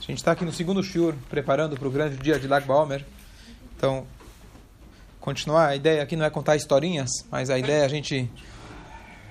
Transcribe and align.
A 0.00 0.02
gente 0.02 0.16
está 0.16 0.32
aqui 0.32 0.46
no 0.46 0.52
segundo 0.52 0.82
shiur, 0.82 1.14
preparando 1.28 1.76
para 1.76 1.86
o 1.86 1.90
grande 1.90 2.16
dia 2.16 2.40
de 2.40 2.48
Lag 2.48 2.66
Baomer. 2.66 3.04
Então, 3.76 4.06
continuar, 5.20 5.68
a 5.68 5.76
ideia 5.76 6.02
aqui 6.02 6.16
não 6.16 6.24
é 6.24 6.30
contar 6.30 6.56
historinhas, 6.56 7.10
mas 7.30 7.50
a 7.50 7.58
ideia 7.58 7.82
é 7.82 7.84
a 7.84 7.88
gente 7.88 8.30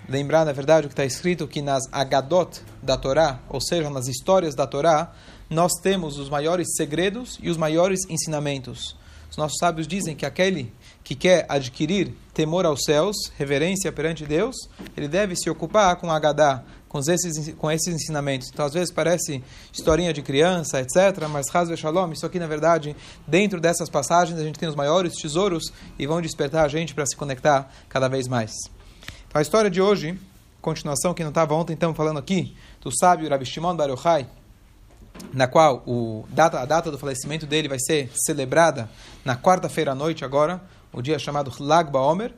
lembrar, 0.07 0.45
na 0.45 0.53
verdade, 0.53 0.85
o 0.85 0.89
que 0.89 0.93
está 0.93 1.03
escrito, 1.03 1.47
que 1.47 1.59
nas 1.59 1.91
Agadot 1.91 2.61
da 2.83 2.95
Torá, 2.95 3.39
ou 3.49 3.59
seja, 3.59 3.89
nas 3.89 4.07
histórias 4.07 4.53
da 4.53 4.67
Torá, 4.67 5.11
nós 5.49 5.71
temos 5.81 6.19
os 6.19 6.29
maiores 6.29 6.67
segredos 6.77 7.39
e 7.41 7.49
os 7.49 7.57
maiores 7.57 8.01
ensinamentos. 8.07 8.95
Os 9.31 9.37
nossos 9.37 9.57
sábios 9.57 9.87
dizem 9.87 10.15
que 10.15 10.25
aquele 10.25 10.71
que 11.03 11.15
quer 11.15 11.45
adquirir 11.49 12.13
temor 12.33 12.65
aos 12.65 12.83
céus, 12.83 13.15
reverência 13.37 13.91
perante 13.91 14.25
Deus, 14.25 14.55
ele 14.95 15.07
deve 15.07 15.35
se 15.35 15.49
ocupar 15.49 15.95
com 15.97 16.11
Agadá, 16.11 16.63
com 16.87 16.99
esses, 16.99 17.53
com 17.55 17.69
esses 17.69 17.93
ensinamentos. 17.93 18.49
Então, 18.51 18.65
às 18.65 18.73
vezes 18.73 18.91
parece 18.91 19.43
historinha 19.71 20.11
de 20.11 20.21
criança, 20.21 20.79
etc., 20.81 21.27
mas 21.29 21.53
Hazve 21.53 21.77
Shalom, 21.77 22.11
isso 22.11 22.25
aqui, 22.25 22.39
na 22.39 22.47
verdade, 22.47 22.95
dentro 23.27 23.61
dessas 23.61 23.89
passagens, 23.89 24.39
a 24.39 24.43
gente 24.43 24.57
tem 24.57 24.67
os 24.67 24.75
maiores 24.75 25.13
tesouros 25.15 25.71
e 25.97 26.07
vão 26.07 26.21
despertar 26.21 26.65
a 26.65 26.67
gente 26.67 26.93
para 26.93 27.05
se 27.05 27.15
conectar 27.15 27.71
cada 27.87 28.07
vez 28.07 28.27
mais. 28.27 28.51
Então, 29.27 29.39
a 29.39 29.41
história 29.41 29.69
de 29.69 29.81
hoje, 29.81 30.19
continuação 30.61 31.13
que 31.13 31.23
não 31.23 31.29
estava 31.29 31.53
ontem, 31.53 31.73
estamos 31.73 31.95
falando 31.95 32.17
aqui, 32.17 32.55
do 32.81 32.91
sábio 32.91 33.29
Rabi 33.29 33.45
Shimon 33.45 33.75
Bar 33.75 33.89
Yochai, 33.89 34.27
na 35.33 35.47
qual 35.47 35.83
o, 35.85 36.25
data, 36.29 36.59
a 36.59 36.65
data 36.65 36.89
do 36.89 36.97
falecimento 36.97 37.45
dele 37.45 37.67
vai 37.67 37.79
ser 37.79 38.09
celebrada 38.13 38.89
na 39.23 39.35
quarta-feira 39.35 39.91
à 39.91 39.95
noite 39.95 40.25
agora, 40.25 40.61
o 40.91 41.01
dia 41.01 41.17
chamado 41.19 41.51
Lag 41.59 41.91
Baomer, 41.91 42.33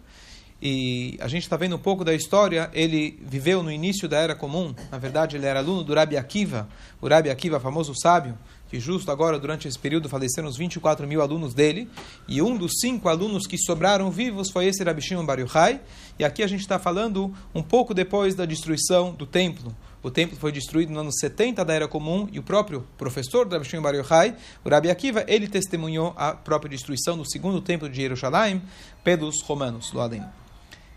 e 0.61 1.17
a 1.19 1.27
gente 1.27 1.41
está 1.41 1.57
vendo 1.57 1.75
um 1.75 1.79
pouco 1.79 2.05
da 2.05 2.13
história. 2.13 2.69
Ele 2.71 3.19
viveu 3.23 3.63
no 3.63 3.71
início 3.71 4.07
da 4.07 4.19
Era 4.19 4.35
Comum. 4.35 4.75
Na 4.91 4.99
verdade, 4.99 5.35
ele 5.35 5.47
era 5.47 5.59
aluno 5.59 5.83
do 5.83 5.93
Rabi 5.93 6.17
Akiva, 6.17 6.69
o 7.01 7.07
Rabi 7.07 7.31
Akiva, 7.31 7.59
famoso 7.59 7.93
sábio, 7.99 8.37
que 8.69 8.79
justo 8.79 9.11
agora, 9.11 9.39
durante 9.39 9.67
esse 9.67 9.79
período, 9.79 10.07
faleceram 10.07 10.47
os 10.47 10.55
24 10.55 11.07
mil 11.07 11.19
alunos 11.21 11.55
dele. 11.55 11.89
E 12.27 12.43
um 12.43 12.55
dos 12.55 12.73
cinco 12.79 13.09
alunos 13.09 13.47
que 13.47 13.57
sobraram 13.57 14.11
vivos 14.11 14.51
foi 14.51 14.67
esse 14.67 14.83
Rabi 14.83 15.01
Shimon 15.01 15.25
Bar 15.25 15.39
Yochai. 15.39 15.81
E 16.19 16.23
aqui 16.23 16.43
a 16.43 16.47
gente 16.47 16.61
está 16.61 16.77
falando 16.77 17.33
um 17.55 17.63
pouco 17.63 17.91
depois 17.91 18.35
da 18.35 18.45
destruição 18.45 19.13
do 19.13 19.25
templo. 19.25 19.75
O 20.03 20.09
templo 20.09 20.35
foi 20.35 20.51
destruído 20.51 20.91
no 20.91 20.99
ano 20.99 21.11
70 21.11 21.63
da 21.63 21.73
Era 21.73 21.87
Comum 21.87 22.27
e 22.31 22.39
o 22.39 22.43
próprio 22.43 22.87
professor 22.97 23.45
do 23.45 23.53
Rabi 23.53 23.67
Shimon 23.67 23.83
Bar 23.83 23.95
Yochai, 23.95 24.35
o 24.65 24.69
Rabi 24.69 24.89
Akiva, 24.89 25.23
ele 25.27 25.47
testemunhou 25.47 26.13
a 26.17 26.33
própria 26.33 26.69
destruição 26.69 27.15
do 27.15 27.29
segundo 27.29 27.61
templo 27.61 27.87
de 27.87 27.97
Jerusalém 27.97 28.61
pelos 29.03 29.43
romanos, 29.43 29.91
do 29.91 30.01
Adem. 30.01 30.23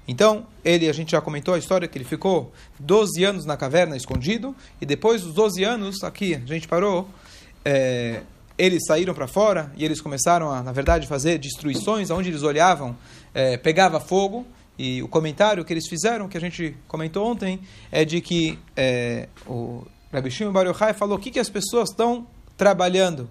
Então, 0.09 0.47
ele, 0.65 0.89
a 0.89 0.93
gente 0.93 1.13
já 1.13 1.21
comentou 1.21 1.55
a 1.55 1.59
história 1.59 1.87
que 1.87 1.99
ele 1.99 2.05
ficou 2.05 2.53
12 2.79 3.25
anos 3.25 3.45
na 3.45 3.57
caverna 3.57 3.97
escondido, 3.97 4.55
e 4.81 4.87
depois 4.87 5.23
dos 5.23 5.35
12 5.35 5.65
anos, 5.65 6.03
aqui 6.03 6.35
a 6.35 6.47
gente 6.47 6.67
parou, 6.67 7.09
é, 7.65 8.23
eles 8.57 8.85
saíram 8.87 9.15
para 9.15 9.27
fora 9.27 9.73
e 9.77 9.85
eles 9.85 10.01
começaram 10.01 10.51
a, 10.51 10.63
na 10.63 10.73
verdade, 10.73 11.07
fazer 11.07 11.39
destruições, 11.39 12.11
onde 12.11 12.31
eles 12.31 12.43
olhavam, 12.43 12.97
é, 13.35 13.57
pegava 13.57 13.99
fogo, 13.99 14.47
e 14.79 15.03
o 15.03 15.09
comentário 15.09 15.65
que 15.65 15.73
eles 15.73 15.89
fizeram, 15.89 16.29
que 16.29 16.37
a 16.37 16.41
gente 16.41 16.77
comentou 16.89 17.27
ontem, 17.27 17.61
é 17.93 18.05
de 18.05 18.21
que 18.21 18.59
é, 18.77 19.29
o 19.47 19.85
Rabi 20.13 20.31
Shimon 20.31 20.53
Bar 20.53 20.67
Yochai 20.67 20.95
falou, 20.95 21.17
o 21.17 21.21
que, 21.21 21.31
que 21.31 21.39
as 21.39 21.49
pessoas 21.49 21.91
estão 21.91 22.27
trabalhando? 22.57 23.31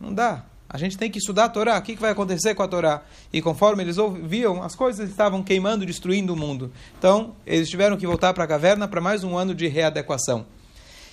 Não 0.00 0.12
dá. 0.12 0.44
A 0.68 0.78
gente 0.78 0.98
tem 0.98 1.10
que 1.10 1.18
estudar 1.18 1.44
a 1.44 1.48
Torá. 1.48 1.78
O 1.78 1.82
que 1.82 1.94
vai 1.94 2.10
acontecer 2.10 2.54
com 2.54 2.62
a 2.62 2.68
Torá? 2.68 3.02
E 3.32 3.40
conforme 3.40 3.82
eles 3.82 3.98
ouviam, 3.98 4.62
as 4.62 4.74
coisas 4.74 5.08
estavam 5.08 5.42
queimando, 5.42 5.86
destruindo 5.86 6.34
o 6.34 6.36
mundo. 6.36 6.72
Então, 6.98 7.36
eles 7.46 7.68
tiveram 7.68 7.96
que 7.96 8.06
voltar 8.06 8.34
para 8.34 8.44
a 8.44 8.46
caverna 8.46 8.88
para 8.88 9.00
mais 9.00 9.22
um 9.22 9.36
ano 9.36 9.54
de 9.54 9.68
readequação. 9.68 10.44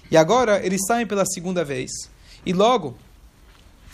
E 0.10 0.18
agora, 0.18 0.66
eles 0.66 0.82
saem 0.88 1.06
pela 1.06 1.26
segunda 1.26 1.64
vez. 1.64 1.92
E 2.46 2.52
logo, 2.52 2.98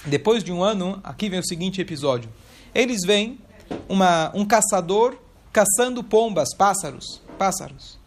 depois 0.06 0.44
de 0.44 0.52
um 0.52 0.64
ano, 0.64 1.00
aqui 1.04 1.30
vem 1.30 1.40
o 1.40 1.46
seguinte 1.46 1.82
episódio. 1.82 2.30
Eles 2.74 3.02
veem 3.06 3.38
uma, 3.88 4.32
um 4.34 4.46
caçador 4.46 5.18
caçando 5.60 6.02
pombas, 6.02 6.56
pássaros. 6.56 7.22
pássaros. 7.38 8.00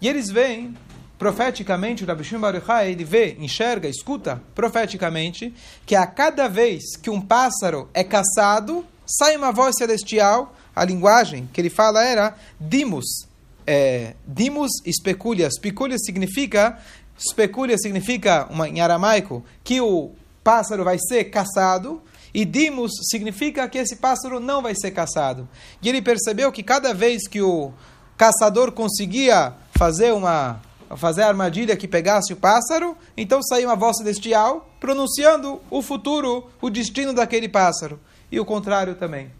E 0.00 0.08
eles 0.08 0.30
veem 0.30 0.76
profeticamente, 1.18 2.04
o 2.04 2.06
Rabi 2.06 2.22
Shimon 2.22 2.40
Bar 2.40 2.54
Yochai, 2.54 2.92
ele 2.92 3.02
vê, 3.02 3.36
enxerga, 3.40 3.88
escuta 3.88 4.40
profeticamente 4.54 5.52
que 5.84 5.96
a 5.96 6.06
cada 6.06 6.48
vez 6.48 6.96
que 6.96 7.10
um 7.10 7.20
pássaro 7.20 7.88
é 7.92 8.04
caçado, 8.04 8.86
sai 9.04 9.36
uma 9.36 9.50
voz 9.50 9.74
celestial, 9.76 10.54
a 10.74 10.84
linguagem 10.84 11.48
que 11.52 11.60
ele 11.60 11.68
fala 11.68 12.04
era 12.04 12.36
dimus, 12.60 13.26
é, 13.66 14.14
dimus 14.24 14.70
especulia. 14.86 15.50
Speculia 15.50 15.98
significa, 15.98 16.78
speculia 17.18 17.76
significa, 17.76 18.46
uma, 18.48 18.68
em 18.68 18.80
aramaico, 18.80 19.44
que 19.64 19.80
o 19.80 20.12
pássaro 20.44 20.84
vai 20.84 20.96
ser 20.96 21.24
caçado, 21.24 22.00
e 22.32 22.44
dimos 22.44 22.92
significa 23.10 23.68
que 23.68 23.78
esse 23.78 23.96
pássaro 23.96 24.40
não 24.40 24.62
vai 24.62 24.74
ser 24.74 24.90
caçado. 24.90 25.48
E 25.82 25.88
ele 25.88 26.02
percebeu 26.02 26.50
que 26.52 26.62
cada 26.62 26.94
vez 26.94 27.26
que 27.26 27.42
o 27.42 27.72
caçador 28.16 28.72
conseguia 28.72 29.54
fazer 29.76 30.12
uma 30.12 30.60
fazer 30.96 31.22
a 31.22 31.28
armadilha 31.28 31.76
que 31.76 31.86
pegasse 31.86 32.32
o 32.32 32.36
pássaro, 32.36 32.96
então 33.16 33.40
saiu 33.42 33.68
uma 33.68 33.76
voz 33.76 33.96
celestial 33.96 34.68
pronunciando 34.80 35.60
o 35.70 35.80
futuro, 35.82 36.50
o 36.60 36.68
destino 36.68 37.12
daquele 37.12 37.48
pássaro. 37.48 38.00
E 38.30 38.40
o 38.40 38.44
contrário 38.44 38.96
também. 38.96 39.30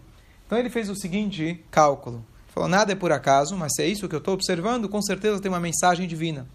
Então 0.45 0.57
ele 0.57 0.69
fez 0.69 0.89
o 0.89 0.95
seguinte 0.95 1.63
cálculo. 1.69 2.25
Falou, 2.53 2.69
nada 2.69 2.91
é 2.91 2.95
por 2.95 3.11
acaso, 3.11 3.55
mas 3.55 3.73
se 3.75 3.81
é 3.81 3.87
isso 3.87 4.07
que 4.07 4.15
eu 4.15 4.19
estou 4.19 4.33
observando, 4.33 4.89
com 4.89 5.01
certeza 5.01 5.41
tem 5.41 5.51
uma 5.51 5.59
mensagem 5.59 6.07
divina. 6.07 6.47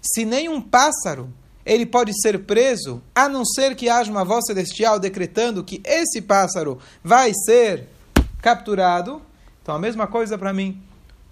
Se 0.00 0.24
nem 0.24 0.48
um 0.48 0.60
pássaro 0.60 1.32
ele 1.66 1.84
pode 1.84 2.12
ser 2.22 2.38
preso, 2.44 3.02
a 3.12 3.28
não 3.28 3.44
ser 3.44 3.74
que 3.74 3.88
haja 3.88 4.10
uma 4.10 4.24
voz 4.24 4.46
celestial 4.46 5.00
decretando 5.00 5.64
que 5.64 5.82
esse 5.84 6.22
pássaro 6.22 6.78
vai 7.02 7.32
ser 7.34 7.88
capturado. 8.40 9.20
Então 9.60 9.74
a 9.74 9.78
mesma 9.78 10.06
coisa 10.06 10.38
para 10.38 10.52
mim. 10.52 10.80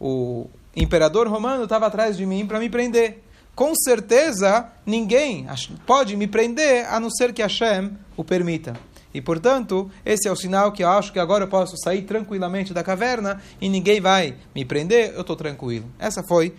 O 0.01 0.49
imperador 0.75 1.29
romano 1.29 1.63
estava 1.63 1.87
atrás 1.87 2.17
de 2.17 2.27
mim 2.27 2.45
para 2.45 2.59
me 2.59 2.69
prender. 2.69 3.23
Com 3.55 3.73
certeza, 3.77 4.69
ninguém 4.85 5.47
pode 5.87 6.17
me 6.17 6.27
prender 6.27 6.85
a 6.93 6.99
não 6.99 7.09
ser 7.09 7.33
que 7.33 7.41
Hashem 7.41 7.97
o 8.17 8.25
permita. 8.25 8.75
E, 9.15 9.21
portanto, 9.21 9.89
esse 10.05 10.27
é 10.27 10.33
o 10.33 10.35
sinal 10.35 10.73
que 10.73 10.83
eu 10.83 10.89
acho 10.89 11.13
que 11.13 11.21
agora 11.21 11.45
eu 11.45 11.49
posso 11.49 11.77
sair 11.77 12.03
tranquilamente 12.03 12.75
da 12.75 12.83
caverna 12.83 13.41
e 13.61 13.69
ninguém 13.69 14.01
vai 14.01 14.35
me 14.53 14.65
prender, 14.65 15.13
eu 15.15 15.21
estou 15.21 15.37
tranquilo. 15.37 15.87
Essa 16.01 16.21
foi, 16.25 16.53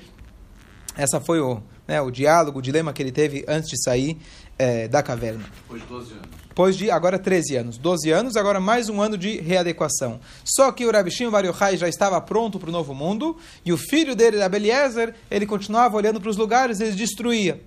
essa 0.96 1.20
foi 1.20 1.42
o, 1.42 1.62
né, 1.88 2.02
o 2.02 2.10
diálogo, 2.10 2.60
o 2.60 2.62
dilema 2.62 2.94
que 2.94 3.02
ele 3.02 3.12
teve 3.12 3.46
antes 3.48 3.70
de 3.70 3.84
sair 3.84 4.18
é, 4.58 4.88
da 4.88 5.04
caverna. 5.04 5.44
Depois 5.64 5.82
de 5.82 5.88
12 5.88 6.12
anos. 6.14 6.46
Depois 6.48 6.78
de, 6.78 6.90
agora 6.90 7.20
13 7.20 7.56
anos. 7.58 7.78
12 7.78 8.12
anos, 8.12 8.36
agora 8.38 8.60
mais 8.60 8.90
um 8.90 9.02
ano 9.02 9.18
de 9.18 9.38
readequação. 9.42 10.20
Só 10.44 10.72
que 10.72 10.86
o 10.86 10.92
Rabi 10.92 11.12
Shimon 11.12 11.32
Bar 11.32 11.46
Yochai 11.46 11.78
já 11.78 11.90
estava 11.90 12.20
pronto 12.22 12.60
para 12.60 12.70
o 12.70 12.72
novo 12.72 12.94
mundo, 12.94 13.38
e 13.66 13.74
o 13.74 13.78
filho 13.78 14.16
dele, 14.16 14.42
Abeliezer, 14.42 15.14
ele 15.30 15.46
continuava 15.46 15.98
olhando 15.98 16.22
para 16.22 16.30
os 16.30 16.38
lugares, 16.38 16.80
ele 16.80 16.92
destruía. 16.92 17.62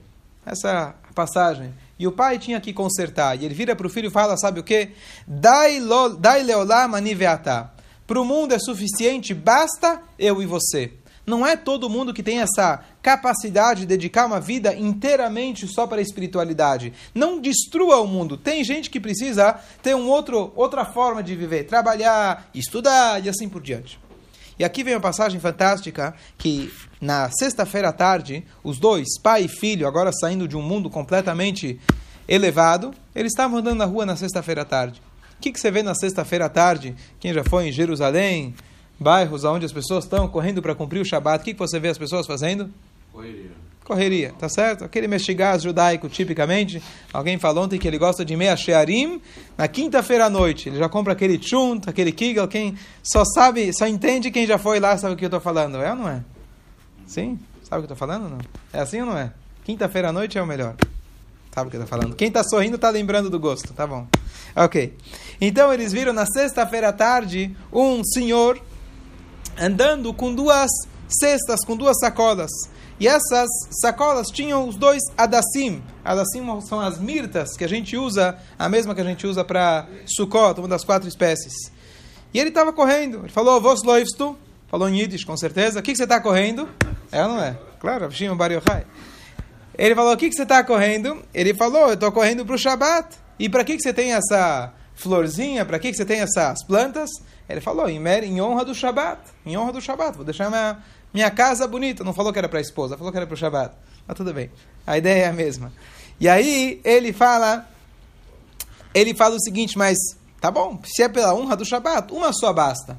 Essa 0.47 0.95
passagem. 1.15 1.75
E 1.99 2.07
o 2.07 2.13
pai 2.13 2.39
tinha 2.39 2.61
que 2.61 2.73
consertar. 2.73 3.39
E 3.39 3.45
ele 3.45 3.55
vira 3.55 3.77
para 3.77 3.87
o 3.87 3.91
filho 3.91 4.07
e 4.07 4.11
fala, 4.11 4.37
sabe 4.37 4.61
o 4.61 4.63
quê? 4.63 4.93
Dai 5.27 5.79
leolam 5.81 6.95
aniveatá. 6.95 7.73
Para 8.07 8.21
o 8.21 8.25
mundo 8.25 8.55
é 8.55 8.59
suficiente, 8.59 9.35
basta 9.35 10.01
eu 10.19 10.41
e 10.41 10.47
você. 10.47 10.93
Não 11.27 11.47
é 11.47 11.57
todo 11.57 11.91
mundo 11.91 12.15
que 12.15 12.23
tem 12.23 12.41
essa 12.41 12.81
capacidade 13.09 13.81
de 13.81 13.87
dedicar 13.87 14.27
uma 14.27 14.39
vida 14.39 14.75
inteiramente 14.75 15.67
só 15.67 15.87
para 15.87 15.97
a 15.97 16.03
espiritualidade. 16.03 16.93
Não 17.15 17.41
destrua 17.41 18.03
o 18.03 18.07
mundo. 18.07 18.37
Tem 18.37 18.63
gente 18.63 18.91
que 18.91 19.01
precisa 19.01 19.59
ter 19.83 19.97
um 19.97 20.11
outro, 20.11 20.53
outra 20.55 20.85
forma 20.85 21.23
de 21.23 21.35
viver, 21.35 21.65
trabalhar, 21.65 22.51
estudar 22.55 23.25
e 23.25 23.31
assim 23.31 23.49
por 23.49 23.63
diante. 23.63 23.99
E 24.59 24.65
aqui 24.65 24.85
vem 24.85 24.93
uma 24.93 25.01
passagem 25.01 25.41
fantástica 25.41 26.15
que 26.37 26.71
na 27.01 27.31
sexta-feira 27.31 27.89
à 27.89 27.93
tarde, 27.93 28.45
os 28.63 28.79
dois, 28.79 29.19
pai 29.23 29.45
e 29.45 29.49
filho, 29.49 29.89
agora 29.89 30.11
saindo 30.13 30.47
de 30.47 30.55
um 30.55 30.63
mundo 30.63 30.91
completamente 30.91 31.81
elevado, 32.29 32.93
eles 33.15 33.33
estavam 33.33 33.61
andando 33.61 33.79
na 33.79 33.87
rua 33.87 34.05
na 34.05 34.17
sexta-feira 34.17 34.63
à 34.63 34.65
tarde. 34.67 35.01
O 35.39 35.41
que, 35.41 35.51
que 35.51 35.59
você 35.59 35.71
vê 35.71 35.83
na 35.83 35.95
sexta-feira 35.95 36.45
à 36.45 36.49
tarde? 36.51 36.95
Quem 37.19 37.33
já 37.33 37.43
foi 37.43 37.69
em 37.69 37.73
Jerusalém, 37.73 38.55
bairros 39.01 39.45
onde 39.45 39.65
as 39.65 39.73
pessoas 39.73 40.05
estão 40.05 40.29
correndo 40.29 40.61
para 40.61 40.75
cumprir 40.75 41.01
o 41.01 41.07
Shabat, 41.07 41.41
o 41.41 41.45
que, 41.47 41.55
que 41.55 41.59
você 41.59 41.81
vê 41.81 41.89
as 41.89 41.97
pessoas 41.97 42.27
fazendo? 42.27 42.71
Correria. 43.19 43.51
Correria, 43.85 44.35
tá 44.39 44.49
certo? 44.49 44.85
Aquele 44.85 45.09
mexigás 45.09 45.63
judaico, 45.63 46.09
tipicamente, 46.09 46.81
alguém 47.13 47.37
falou 47.37 47.65
ontem 47.65 47.77
que 47.77 47.89
ele 47.89 47.99
gosta 47.99 48.25
de 48.25 48.37
meia 48.37 48.57
shearim, 48.57 49.21
na 49.57 49.67
quinta-feira 49.67 50.27
à 50.27 50.31
noite, 50.31 50.69
ele 50.69 50.79
já 50.79 50.89
compra 50.89 51.15
aquele 51.15 51.43
chunt, 51.43 51.89
aquele 51.89 52.13
kigel, 52.13 52.47
quem 52.47 52.79
só 53.03 53.25
sabe, 53.25 53.73
só 53.73 53.89
entende 53.89 54.31
quem 54.31 54.47
já 54.47 54.57
foi 54.57 54.79
lá 54.79 54.97
sabe 54.97 55.15
o 55.15 55.17
que 55.17 55.25
eu 55.25 55.29
estou 55.29 55.41
falando, 55.41 55.79
é 55.79 55.91
ou 55.91 55.97
não 55.97 56.09
é? 56.09 56.23
Sim? 57.07 57.41
Sabe 57.65 57.83
o 57.83 57.87
que 57.87 57.93
eu 57.93 57.95
estou 57.95 57.97
falando 57.97 58.29
não? 58.29 58.39
É 58.73 58.79
assim 58.79 59.01
ou 59.01 59.07
não 59.07 59.19
é? 59.19 59.33
Quinta-feira 59.65 60.11
à 60.11 60.13
noite 60.13 60.39
é 60.39 60.43
o 60.43 60.47
melhor. 60.47 60.77
Sabe 61.53 61.67
o 61.67 61.71
que 61.71 61.77
eu 61.77 61.83
estou 61.83 61.99
falando? 61.99 62.15
Quem 62.15 62.29
está 62.29 62.45
sorrindo 62.45 62.77
está 62.77 62.89
lembrando 62.91 63.29
do 63.29 63.41
gosto, 63.41 63.73
tá 63.73 63.85
bom. 63.85 64.07
Ok. 64.55 64.97
Então 65.41 65.73
eles 65.73 65.93
viram 65.93 66.13
na 66.13 66.25
sexta-feira 66.25 66.91
à 66.91 66.93
tarde 66.93 67.57
um 67.73 68.05
senhor 68.05 68.63
andando 69.59 70.15
com 70.15 70.33
duas 70.33 70.71
cestas, 71.09 71.65
com 71.65 71.77
duas 71.77 71.99
sacolas. 71.99 72.51
E 73.01 73.07
essas 73.07 73.49
sacolas 73.81 74.29
tinham 74.29 74.69
os 74.69 74.77
dois 74.77 75.03
adassim. 75.17 75.83
Adassim 76.05 76.43
são 76.63 76.81
as 76.81 76.99
mirtas 76.99 77.57
que 77.57 77.65
a 77.65 77.69
gente 77.69 77.97
usa, 77.97 78.37
a 78.59 78.69
mesma 78.69 78.95
que 78.95 79.01
a 79.01 79.05
gente 79.05 79.27
usa 79.27 79.45
para 79.45 79.87
Sukkot, 80.07 80.59
uma 80.59 80.69
das 80.69 80.85
quatro 80.85 81.09
espécies. 81.09 81.53
E 82.33 82.39
ele 82.39 82.49
estava 82.51 82.73
correndo. 82.73 83.21
Ele 83.21 83.33
falou, 83.33 83.61
Vos 83.61 83.83
loivstu. 83.83 84.37
Falou 84.69 84.89
em 84.89 85.01
Yiddish, 85.01 85.25
com 85.25 85.37
certeza. 85.37 85.81
O 85.81 85.83
que, 85.83 85.93
que 85.93 85.97
você 85.97 86.05
está 86.05 86.21
correndo? 86.21 86.69
É 87.11 87.23
ou 87.23 87.29
não 87.31 87.43
é? 87.43 87.59
Claro, 87.81 88.11
Shimon 88.11 88.37
Bar 88.37 88.53
Yochai. 88.53 88.85
Ele 89.79 89.95
falou, 89.95 90.13
o 90.13 90.17
que, 90.17 90.29
que 90.29 90.35
você 90.35 90.43
está 90.43 90.63
correndo? 90.65 91.23
Ele 91.33 91.55
falou, 91.55 91.89
eu 91.89 91.95
estou 91.95 92.11
correndo 92.11 92.45
para 92.45 92.55
o 92.55 92.59
Shabat. 92.59 93.17
E 93.39 93.49
para 93.49 93.65
que, 93.65 93.77
que 93.77 93.83
você 93.83 93.95
tem 93.95 94.13
essa 94.13 94.75
florzinha? 94.95 95.65
Para 95.65 95.79
que, 95.79 95.91
que 95.91 95.97
você 95.97 96.05
tem 96.05 96.21
essas 96.21 96.65
plantas? 96.65 97.09
Ele 97.49 97.61
falou, 97.61 97.89
em, 97.89 98.41
honra 98.43 98.65
do 98.65 98.75
Shabat. 98.75 99.21
Em 99.47 99.57
honra 99.57 99.73
do 99.73 99.81
Shabat. 99.81 100.17
Vou 100.17 100.25
deixar 100.25 100.51
minha, 100.51 100.83
minha 101.13 101.31
casa 101.31 101.67
bonita. 101.67 102.05
Não 102.05 102.13
falou 102.13 102.33
que 102.33 102.39
era 102.39 102.49
para 102.49 102.59
a 102.59 102.63
esposa, 102.63 102.97
falou 102.97 103.13
que 103.13 103.19
era 103.19 103.27
para 103.27 103.35
o 103.35 103.37
Shabat. 103.37 103.75
Mas 104.07 104.17
tudo 104.17 104.33
bem. 104.33 104.51
A 104.87 104.97
ideia 104.97 105.25
é 105.25 105.29
a 105.29 105.33
mesma. 105.33 105.73
E 106.21 106.29
aí 106.29 106.81
ele 106.85 107.13
fala, 107.13 107.69
ele 108.95 109.15
fala 109.15 109.37
o 109.37 109.41
seguinte, 109.41 109.79
mas 109.79 109.97
tá 110.41 110.51
bom, 110.51 110.81
se 110.85 111.03
é 111.03 111.09
pela 111.09 111.35
honra 111.35 111.57
do 111.57 111.65
Shabat, 111.65 112.13
uma 112.13 112.33
só 112.33 112.53
basta. 112.53 112.99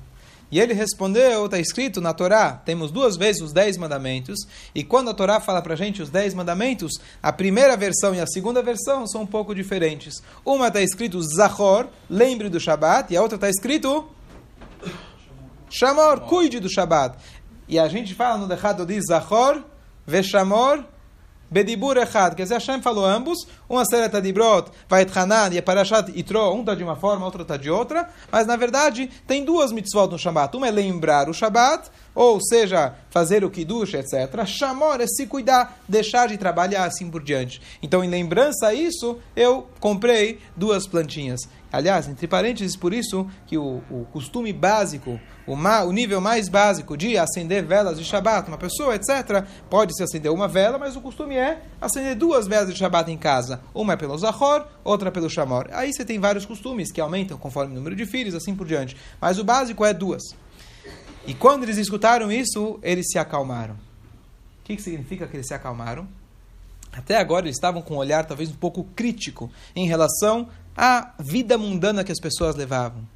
E 0.52 0.60
ele 0.60 0.74
respondeu, 0.74 1.46
está 1.46 1.60
escrito 1.60 2.02
na 2.02 2.12
Torá, 2.12 2.54
temos 2.66 2.92
duas 2.92 3.16
vezes 3.16 3.42
os 3.42 3.54
dez 3.54 3.78
mandamentos, 3.78 4.40
e 4.74 4.84
quando 4.84 5.12
a 5.12 5.14
Torá 5.14 5.40
fala 5.40 5.62
para 5.62 5.74
a 5.74 5.78
gente 5.78 6.02
os 6.02 6.10
dez 6.10 6.34
mandamentos, 6.34 6.94
a 7.22 7.32
primeira 7.32 7.78
versão 7.78 8.16
e 8.16 8.20
a 8.20 8.26
segunda 8.26 8.64
versão 8.64 9.06
são 9.06 9.22
um 9.22 9.28
pouco 9.28 9.54
diferentes. 9.54 10.16
Uma 10.44 10.70
está 10.70 10.82
escrito 10.82 11.22
Zahor, 11.22 11.88
lembre 12.10 12.50
do 12.50 12.60
Shabat, 12.60 13.14
e 13.14 13.18
a 13.18 13.22
outra 13.22 13.36
está 13.36 13.48
escrito 13.48 14.10
Shamor, 15.70 16.22
cuide 16.22 16.60
do 16.60 16.68
Shabat. 16.68 17.16
E 17.69 17.77
a 17.77 17.88
gente 17.88 18.16
fala 18.16 18.36
no 18.36 18.48
Dechado 18.48 18.83
de 18.83 19.00
Zahor, 19.00 19.63
Veshamor, 20.04 20.83
Bedibur 21.51 21.98
Echad, 21.98 22.36
quer 22.36 22.42
dizer, 22.44 22.56
Hashem 22.56 22.81
falou 22.81 23.06
ambos, 23.06 23.48
uma 23.69 23.86
sereta 23.86 24.19
de 24.19 24.33
Brot, 24.33 24.71
Vait 24.88 25.16
Hanan 25.16 25.54
e 25.54 25.62
Parashat 25.62 26.12
Itro, 26.16 26.51
um 26.51 26.62
está 26.62 26.74
de 26.74 26.83
uma 26.83 26.95
forma, 26.95 27.25
outro 27.25 27.44
está 27.44 27.57
de 27.57 27.69
outra, 27.69 28.10
mas 28.31 28.48
na 28.48 28.56
verdade 28.56 29.07
tem 29.27 29.45
duas 29.45 29.71
mitzvot 29.71 30.10
no 30.10 30.18
Shabbat. 30.18 30.57
Uma 30.57 30.68
é 30.68 30.71
lembrar 30.71 31.30
o 31.30 31.33
Shabbat, 31.33 31.92
ou 32.14 32.42
seja, 32.42 32.94
fazer 33.10 33.44
o 33.44 33.50
Kiddush, 33.50 33.94
etc. 33.94 34.46
Shamor 34.46 35.02
é 35.02 35.08
se 35.08 35.26
cuidar, 35.26 35.80
deixar 35.88 36.28
de 36.28 36.38
trabalhar, 36.38 36.86
assim 36.86 37.10
por 37.10 37.24
diante. 37.24 37.62
Então, 37.82 38.04
em 38.04 38.10
lembrança 38.10 38.68
a 38.68 38.74
isso, 38.74 39.18
eu 39.36 39.68
comprei 39.80 40.40
duas 40.56 40.88
plantinhas. 40.88 41.42
Aliás, 41.72 42.08
entre 42.08 42.28
parênteses, 42.28 42.76
por 42.76 42.94
isso 42.94 43.30
que 43.46 43.56
o, 43.56 43.84
o 43.92 44.06
costume 44.12 44.52
básico, 44.52 45.20
o, 45.46 45.56
ma, 45.56 45.84
o, 45.84 45.92
nível 45.92 46.20
mais 46.20 46.50
básico 46.50 46.98
de 46.98 47.16
acender 47.16 47.64
velas 47.64 48.00
de 48.00 48.04
Shabat, 48.04 48.48
uma 48.48 48.58
pessoa, 48.58 48.96
etc., 48.96 49.46
pode 49.70 49.96
se 49.96 50.02
acender 50.02 50.32
uma 50.32 50.48
vela, 50.48 50.80
mas 50.80 50.96
o 50.96 51.02
costume 51.02 51.36
é 51.36 51.62
acender 51.80 52.16
duas 52.16 52.48
velas 52.48 52.74
de 52.74 52.80
Shabat 52.80 53.12
em 53.12 53.18
casa. 53.18 53.62
Uma 53.72 53.94
é 53.94 53.96
pelo 53.96 54.18
Zahor, 54.18 54.66
outra 54.84 55.12
pelo 55.12 55.30
Shamor. 55.30 55.68
Aí 55.72 55.94
você 55.94 56.04
tem 56.04 56.20
vários 56.20 56.44
costumes 56.44 56.92
que 56.92 57.00
aumentam 57.00 57.38
conforme 57.38 57.74
o 57.74 57.76
número 57.76 57.96
de 57.96 58.06
filhos, 58.08 58.34
assim 58.34 58.56
por 58.56 58.66
diante. 58.66 58.98
Mas 59.22 59.38
o 59.38 59.44
básico 59.44 59.86
é 59.86 59.94
duas. 59.94 60.24
E 61.25 61.33
quando 61.33 61.63
eles 61.63 61.77
escutaram 61.77 62.31
isso, 62.31 62.80
eles 62.81 63.07
se 63.12 63.19
acalmaram. 63.19 63.75
O 63.75 64.63
que, 64.63 64.81
significa 64.81 65.27
que 65.27 65.36
eles 65.36 65.48
se 65.48 65.54
acalmaram? 65.54 66.07
Até 66.92 67.18
agora 67.18 67.45
eles 67.45 67.56
estavam 67.56 67.81
com 67.81 67.95
um 67.95 67.98
olhar 67.98 68.25
talvez 68.25 68.50
um 68.50 68.56
pouco 68.56 68.83
crítico 68.95 69.51
em 69.75 69.88
relação 69.88 70.48
à 70.75 71.13
vida 71.19 71.57
mundana 71.57 72.04
que 72.04 72.12
as 72.12 72.19
pessoas 72.19 72.56
levavam. 72.56 73.07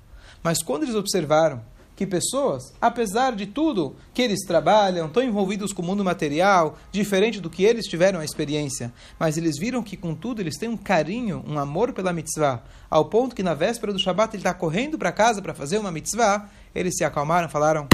Mas 0.43 0.61
quando 0.61 0.83
eles 0.83 0.95
observaram 0.95 1.61
que 1.95 2.07
pessoas, 2.07 2.73
apesar 2.81 3.35
de 3.35 3.45
tudo 3.45 3.95
que 4.13 4.21
eles 4.21 4.41
trabalham, 4.45 5.07
estão 5.07 5.23
envolvidos 5.23 5.71
com 5.71 5.81
o 5.81 5.85
mundo 5.85 6.03
material, 6.03 6.77
diferente 6.91 7.39
do 7.39 7.49
que 7.49 7.63
eles 7.63 7.85
tiveram 7.85 8.19
a 8.19 8.25
experiência, 8.25 8.91
mas 9.19 9.37
eles 9.37 9.57
viram 9.59 9.83
que, 9.83 9.95
contudo, 9.95 10.41
eles 10.41 10.57
têm 10.57 10.69
um 10.69 10.77
carinho, 10.77 11.43
um 11.47 11.59
amor 11.59 11.93
pela 11.93 12.11
mitzvah, 12.11 12.63
ao 12.89 13.05
ponto 13.05 13.35
que 13.35 13.43
na 13.43 13.53
véspera 13.53 13.93
do 13.93 13.99
Shabat 13.99 14.35
ele 14.35 14.41
está 14.41 14.53
correndo 14.53 14.97
para 14.97 15.11
casa 15.11 15.41
para 15.41 15.53
fazer 15.53 15.77
uma 15.77 15.91
mitzvah, 15.91 16.49
eles 16.73 16.95
se 16.97 17.03
acalmaram, 17.03 17.49
falaram: 17.49 17.87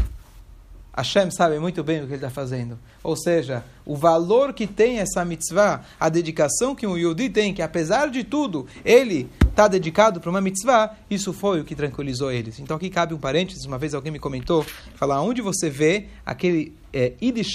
Hashem 0.96 1.32
sabe 1.32 1.60
muito 1.60 1.84
bem 1.84 2.00
o 2.00 2.02
que 2.02 2.10
ele 2.10 2.16
está 2.16 2.30
fazendo. 2.30 2.78
Ou 3.02 3.16
seja, 3.16 3.64
o 3.86 3.96
valor 3.96 4.54
que 4.54 4.68
tem 4.68 5.00
essa 5.00 5.24
mitzvah, 5.24 5.82
a 6.00 6.10
dedicação 6.10 6.76
que 6.76 6.86
um 6.86 6.98
Yudi 6.98 7.30
tem, 7.30 7.54
que 7.54 7.62
apesar 7.62 8.10
de 8.10 8.24
tudo, 8.24 8.68
ele 8.84 9.30
está 9.50 9.68
dedicado 9.68 10.20
para 10.20 10.30
uma 10.30 10.42
mitzvah, 10.42 10.96
isso 11.10 11.32
foi 11.32 11.62
o 11.62 11.64
que 11.64 11.76
tranquilizou 11.76 12.32
eles. 12.32 12.60
Então 12.60 12.76
aqui 12.76 12.90
cabe 12.90 13.14
um 13.14 13.18
parênteses, 13.18 13.66
uma 13.66 13.78
vez 13.78 13.94
alguém 13.94 14.12
me 14.12 14.20
comentou, 14.20 14.66
falar 14.96 15.22
onde 15.22 15.42
você 15.42 15.70
vê 15.70 16.08
aquele 16.26 16.76
é, 16.92 17.14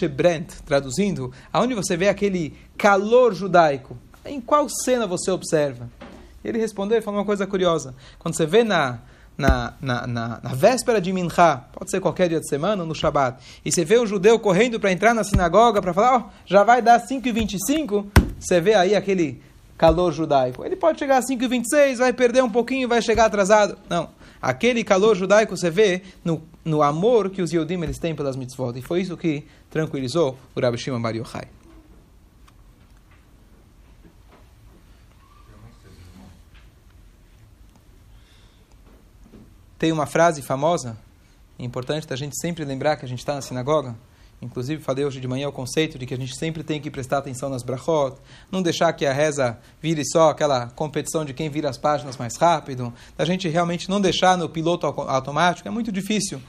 Brent, 0.08 0.50
traduzindo, 0.64 1.32
aonde 1.52 1.74
você 1.74 1.96
vê 1.96 2.08
aquele 2.08 2.56
calor 2.78 3.34
judaico, 3.34 3.96
em 4.24 4.40
qual 4.40 4.68
cena 4.68 5.06
você 5.06 5.30
observa? 5.30 5.90
Ele 6.42 6.58
respondeu 6.58 6.98
e 6.98 7.02
falou 7.02 7.20
uma 7.20 7.26
coisa 7.26 7.46
curiosa. 7.46 7.94
Quando 8.18 8.36
você 8.36 8.46
vê 8.46 8.62
na 8.64 9.00
na, 9.36 9.74
na, 9.80 10.06
na, 10.06 10.40
na, 10.42 10.50
véspera 10.54 11.00
de 11.00 11.12
Minha, 11.12 11.64
pode 11.72 11.90
ser 11.90 12.00
qualquer 12.00 12.28
dia 12.28 12.40
de 12.40 12.48
semana 12.48 12.84
no 12.84 12.94
Shabat, 12.94 13.42
e 13.64 13.72
você 13.72 13.84
vê 13.84 13.98
um 13.98 14.06
judeu 14.06 14.38
correndo 14.38 14.78
para 14.78 14.92
entrar 14.92 15.14
na 15.14 15.24
sinagoga 15.24 15.82
para 15.82 15.92
falar, 15.92 16.18
oh, 16.18 16.30
já 16.46 16.62
vai 16.62 16.80
dar 16.80 17.00
5h25, 17.00 18.06
você 18.38 18.60
vê 18.60 18.74
aí 18.74 18.94
aquele 18.94 19.42
calor 19.76 20.12
judaico. 20.12 20.64
Ele 20.64 20.76
pode 20.76 20.98
chegar 20.98 21.18
a 21.18 21.22
5h26, 21.22 21.96
vai 21.96 22.12
perder 22.12 22.42
um 22.42 22.50
pouquinho, 22.50 22.88
vai 22.88 23.02
chegar 23.02 23.26
atrasado. 23.26 23.76
Não. 23.88 24.08
Aquele 24.40 24.84
calor 24.84 25.16
judaico 25.16 25.56
você 25.56 25.70
vê 25.70 26.02
no, 26.24 26.42
no 26.64 26.82
amor 26.82 27.30
que 27.30 27.40
os 27.40 27.52
Yodim 27.52 27.82
eles 27.82 27.98
têm 27.98 28.14
pelas 28.14 28.36
mitzvot. 28.36 28.78
E 28.78 28.82
foi 28.82 29.00
isso 29.00 29.16
que 29.16 29.44
tranquilizou 29.70 30.36
o 30.54 30.60
Rabbi 30.60 30.78
Shimon 30.78 31.00
Bar 31.00 31.16
Yochai. 31.16 31.46
Tem 39.78 39.92
uma 39.92 40.06
frase 40.06 40.42
famosa, 40.42 40.96
importante 41.58 42.06
da 42.06 42.16
gente 42.16 42.38
sempre 42.38 42.64
lembrar 42.64 42.96
que 42.96 43.04
a 43.04 43.08
gente 43.08 43.18
está 43.18 43.34
na 43.34 43.42
sinagoga. 43.42 43.94
Inclusive, 44.42 44.82
falei 44.82 45.04
hoje 45.04 45.20
de 45.20 45.28
manhã 45.28 45.48
o 45.48 45.52
conceito 45.52 45.98
de 45.98 46.04
que 46.04 46.12
a 46.12 46.16
gente 46.16 46.36
sempre 46.36 46.62
tem 46.62 46.80
que 46.80 46.90
prestar 46.90 47.18
atenção 47.18 47.48
nas 47.48 47.62
brachot, 47.62 48.16
não 48.50 48.62
deixar 48.62 48.92
que 48.92 49.06
a 49.06 49.12
reza 49.12 49.58
vire 49.80 50.04
só 50.04 50.30
aquela 50.30 50.68
competição 50.70 51.24
de 51.24 51.32
quem 51.32 51.48
vira 51.48 51.70
as 51.70 51.78
páginas 51.78 52.16
mais 52.16 52.36
rápido, 52.36 52.92
da 53.16 53.24
gente 53.24 53.48
realmente 53.48 53.88
não 53.88 54.00
deixar 54.00 54.36
no 54.36 54.48
piloto 54.48 54.86
automático, 54.86 55.66
é 55.66 55.70
muito 55.70 55.90
difícil. 55.90 56.40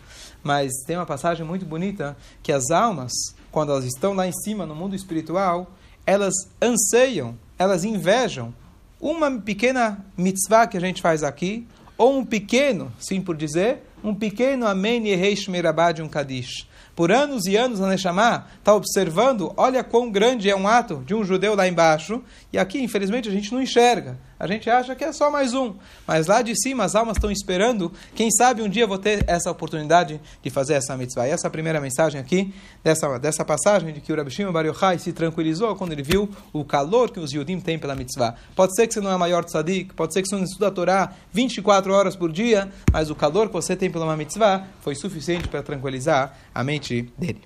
Mas 0.43 0.71
tem 0.85 0.97
uma 0.97 1.05
passagem 1.05 1.45
muito 1.45 1.65
bonita 1.65 2.17
que 2.43 2.51
as 2.51 2.69
almas, 2.69 3.11
quando 3.51 3.71
elas 3.71 3.85
estão 3.85 4.13
lá 4.13 4.27
em 4.27 4.33
cima 4.33 4.65
no 4.65 4.75
mundo 4.75 4.95
espiritual, 4.95 5.71
elas 6.05 6.33
anseiam, 6.61 7.35
elas 7.57 7.83
invejam 7.83 8.53
uma 8.99 9.31
pequena 9.39 10.03
mitzvah 10.17 10.67
que 10.67 10.77
a 10.77 10.81
gente 10.81 11.01
faz 11.01 11.23
aqui, 11.23 11.65
ou 11.97 12.17
um 12.17 12.25
pequeno, 12.25 12.91
sim 12.99 13.21
por 13.21 13.35
dizer, 13.35 13.79
um 14.03 14.13
pequeno 14.13 14.67
Amém 14.67 15.07
Yehesh 15.07 15.47
Merabá 15.47 15.91
de 15.91 16.01
um 16.01 16.07
Kadish. 16.07 16.67
Por 16.95 17.11
anos 17.11 17.45
e 17.45 17.57
anos 17.57 17.81
a 17.81 17.89
Neshama 17.89 18.47
está 18.57 18.73
observando, 18.73 19.53
olha 19.57 19.83
quão 19.83 20.09
grande 20.09 20.49
é 20.49 20.55
um 20.55 20.67
ato 20.67 21.03
de 21.05 21.13
um 21.13 21.25
judeu 21.25 21.53
lá 21.53 21.67
embaixo, 21.67 22.23
e 22.53 22.57
aqui, 22.57 22.81
infelizmente, 22.81 23.27
a 23.27 23.31
gente 23.31 23.51
não 23.51 23.61
enxerga. 23.61 24.17
A 24.37 24.47
gente 24.47 24.69
acha 24.69 24.93
que 24.95 25.03
é 25.03 25.13
só 25.13 25.31
mais 25.31 25.53
um. 25.53 25.75
Mas 26.05 26.27
lá 26.27 26.41
de 26.41 26.53
cima 26.61 26.83
as 26.83 26.93
almas 26.93 27.15
estão 27.15 27.31
esperando. 27.31 27.91
Quem 28.13 28.29
sabe 28.29 28.61
um 28.61 28.67
dia 28.67 28.85
vou 28.85 28.97
ter 28.97 29.23
essa 29.27 29.49
oportunidade 29.49 30.19
de 30.43 30.49
fazer 30.49 30.73
essa 30.73 30.95
mitzvah. 30.97 31.25
E 31.25 31.31
essa 31.31 31.47
é 31.47 31.49
primeira 31.49 31.79
mensagem 31.79 32.19
aqui, 32.19 32.53
dessa, 32.83 33.17
dessa 33.17 33.45
passagem, 33.45 33.93
de 33.93 34.01
que 34.01 34.11
o 34.11 34.15
Rabi 34.15 34.29
Shimon 34.29 34.51
se 34.99 35.13
tranquilizou 35.13 35.73
quando 35.77 35.93
ele 35.93 36.03
viu 36.03 36.29
o 36.51 36.65
calor 36.65 37.11
que 37.11 37.19
os 37.19 37.31
Yudim 37.31 37.61
têm 37.61 37.79
pela 37.79 37.95
mitzvah. 37.95 38.35
Pode 38.55 38.75
ser 38.75 38.87
que 38.87 38.93
você 38.93 38.99
não 38.99 39.11
é 39.11 39.17
maior 39.17 39.45
tzadik, 39.45 39.93
pode 39.93 40.13
ser 40.13 40.21
que 40.21 40.27
você 40.27 40.35
não 40.35 40.43
estuda 40.43 40.67
a 40.67 40.71
Torá 40.71 41.13
24 41.31 41.93
horas 41.93 42.15
por 42.15 42.29
dia, 42.29 42.69
mas 42.91 43.09
o 43.09 43.15
calor 43.15 43.47
que 43.47 43.53
você 43.53 43.73
tem 43.73 43.89
pela 43.89 44.17
mitzvah 44.17 44.67
foi 44.81 44.95
suficiente 44.95 45.47
para 45.47 45.63
tranquilizar 45.63 46.37
a 46.53 46.63
mente 46.63 46.84
dele. 46.93 47.41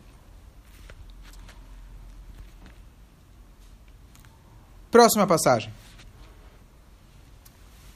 Próxima 4.92 5.28
passagem. 5.28 5.72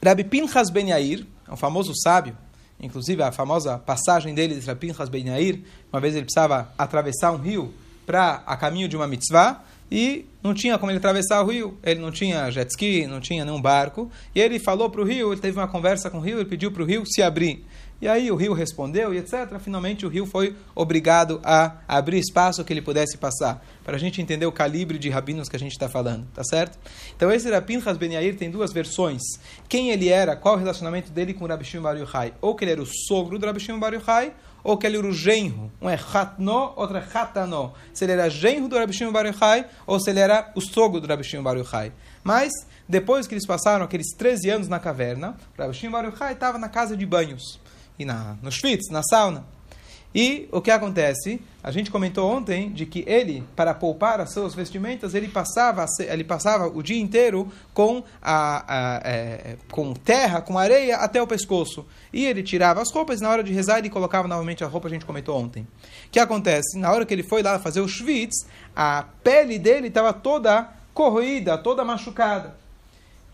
Rabbi 0.04 0.24
Pinchas 0.24 0.70
Ben 0.70 0.90
Yair, 0.90 1.26
é 1.48 1.52
um 1.52 1.56
famoso 1.56 1.92
sábio, 1.94 2.36
inclusive 2.80 3.22
a 3.22 3.32
famosa 3.32 3.78
passagem 3.78 4.34
dele 4.34 4.58
de 4.58 4.66
Rabbi 4.66 4.88
Pinchas 4.88 5.08
Ben 5.08 5.26
Yair, 5.28 5.62
uma 5.92 6.00
vez 6.00 6.14
ele 6.14 6.24
precisava 6.24 6.72
atravessar 6.76 7.32
um 7.32 7.38
rio 7.38 7.72
para 8.06 8.42
a 8.46 8.56
caminho 8.56 8.88
de 8.88 8.96
uma 8.96 9.06
mitzvah, 9.06 9.64
e 9.90 10.26
não 10.42 10.54
tinha 10.54 10.78
como 10.78 10.90
ele 10.90 10.98
atravessar 10.98 11.42
o 11.42 11.46
rio. 11.46 11.78
Ele 11.82 12.00
não 12.00 12.10
tinha 12.10 12.50
jet 12.50 12.68
ski, 12.70 13.06
não 13.06 13.20
tinha 13.20 13.44
nenhum 13.44 13.60
barco. 13.60 14.10
E 14.34 14.40
ele 14.40 14.58
falou 14.58 14.90
para 14.90 15.00
o 15.00 15.04
rio, 15.04 15.32
ele 15.32 15.40
teve 15.40 15.58
uma 15.58 15.68
conversa 15.68 16.10
com 16.10 16.18
o 16.18 16.20
rio, 16.20 16.38
ele 16.38 16.48
pediu 16.48 16.72
para 16.72 16.82
o 16.82 16.86
rio 16.86 17.04
se 17.06 17.22
abrir. 17.22 17.64
E 18.00 18.08
aí 18.08 18.30
o 18.30 18.36
rio 18.36 18.52
respondeu 18.52 19.14
e 19.14 19.18
etc. 19.18 19.58
Finalmente 19.58 20.04
o 20.04 20.08
rio 20.08 20.26
foi 20.26 20.54
obrigado 20.74 21.40
a 21.42 21.76
abrir 21.88 22.18
espaço 22.18 22.64
que 22.64 22.72
ele 22.72 22.82
pudesse 22.82 23.16
passar. 23.16 23.64
Para 23.82 23.96
a 23.96 23.98
gente 23.98 24.20
entender 24.20 24.46
o 24.46 24.52
calibre 24.52 24.98
de 24.98 25.08
rabinos 25.08 25.48
que 25.48 25.56
a 25.56 25.58
gente 25.58 25.72
está 25.72 25.88
falando, 25.88 26.26
tá 26.34 26.42
certo? 26.44 26.78
Então 27.16 27.30
esse 27.30 27.50
Rabin 27.50 27.80
Ben 27.98 28.12
Yair 28.12 28.36
tem 28.36 28.50
duas 28.50 28.72
versões. 28.72 29.22
Quem 29.68 29.90
ele 29.90 30.08
era, 30.08 30.36
qual 30.36 30.54
o 30.54 30.58
relacionamento 30.58 31.10
dele 31.10 31.32
com 31.34 31.44
o 31.44 31.48
Rabi 31.48 31.64
Shimon 31.64 31.82
Bar 31.82 31.96
Yochai. 31.96 32.34
Ou 32.40 32.54
que 32.54 32.64
ele 32.64 32.72
era 32.72 32.82
o 32.82 32.86
sogro 32.86 33.38
do 33.38 33.46
Rabi 33.46 33.60
Shimon 33.60 33.78
Bar 33.78 33.94
Yochai, 33.94 34.32
ou 34.64 34.78
que 34.78 34.86
ele 34.86 34.96
era 34.96 35.06
o 35.06 35.12
genro. 35.12 35.70
Um 35.80 35.88
é 35.88 35.94
Hatno, 35.94 36.72
outro 36.76 36.96
é 36.96 37.04
Hatano. 37.12 37.74
Se 37.92 38.04
ele 38.04 38.12
era 38.12 38.28
genro 38.30 38.66
do 38.66 38.76
Rabi 38.76 38.92
Shimon 38.92 39.12
Bar 39.12 39.26
Yochai, 39.26 39.66
ou 39.86 40.00
se 40.00 40.10
ele 40.10 40.20
era 40.20 40.50
o 40.54 40.60
sogro 40.60 41.00
do 41.00 41.06
Rabi 41.06 41.22
Shimon 41.22 41.42
Bar 41.42 41.56
Yochai. 41.58 41.92
Mas, 42.22 42.50
depois 42.88 43.26
que 43.26 43.34
eles 43.34 43.46
passaram 43.46 43.84
aqueles 43.84 44.08
13 44.16 44.50
anos 44.50 44.68
na 44.68 44.78
caverna, 44.78 45.36
Rabi 45.56 45.74
Shimon 45.74 45.92
Bar 45.92 46.06
Yochai 46.06 46.32
estava 46.32 46.58
na 46.58 46.70
casa 46.70 46.96
de 46.96 47.04
banhos. 47.04 47.60
E 47.98 48.04
na, 48.04 48.36
no 48.42 48.50
Schwitz, 48.50 48.90
na 48.90 49.02
sauna. 49.02 49.44
E 50.14 50.48
o 50.52 50.60
que 50.60 50.70
acontece? 50.70 51.40
A 51.60 51.72
gente 51.72 51.90
comentou 51.90 52.30
ontem 52.30 52.70
de 52.70 52.86
que 52.86 53.02
ele, 53.04 53.42
para 53.56 53.74
poupar 53.74 54.20
as 54.20 54.32
suas 54.32 54.54
vestimentas, 54.54 55.12
ele 55.12 55.26
passava, 55.26 55.84
ele 55.98 56.22
passava 56.22 56.68
o 56.68 56.84
dia 56.84 57.00
inteiro 57.00 57.50
com, 57.72 58.04
a, 58.22 58.64
a 58.68 59.00
é, 59.04 59.56
com 59.72 59.92
terra, 59.92 60.40
com 60.40 60.56
areia 60.56 60.98
até 60.98 61.20
o 61.20 61.26
pescoço. 61.26 61.84
E 62.12 62.24
ele 62.24 62.44
tirava 62.44 62.80
as 62.80 62.92
roupas, 62.92 63.20
na 63.20 63.28
hora 63.28 63.42
de 63.42 63.52
rezar 63.52 63.78
ele 63.78 63.90
colocava 63.90 64.28
novamente 64.28 64.62
a 64.62 64.68
roupa, 64.68 64.86
a 64.86 64.90
gente 64.90 65.04
comentou 65.04 65.36
ontem. 65.36 65.62
O 65.62 66.10
que 66.12 66.20
acontece? 66.20 66.78
Na 66.78 66.92
hora 66.92 67.04
que 67.04 67.12
ele 67.12 67.24
foi 67.24 67.42
lá 67.42 67.58
fazer 67.58 67.80
o 67.80 67.88
schwitz, 67.88 68.46
a 68.76 69.06
pele 69.24 69.58
dele 69.58 69.88
estava 69.88 70.12
toda 70.12 70.68
corroída, 70.92 71.58
toda 71.58 71.84
machucada. 71.84 72.54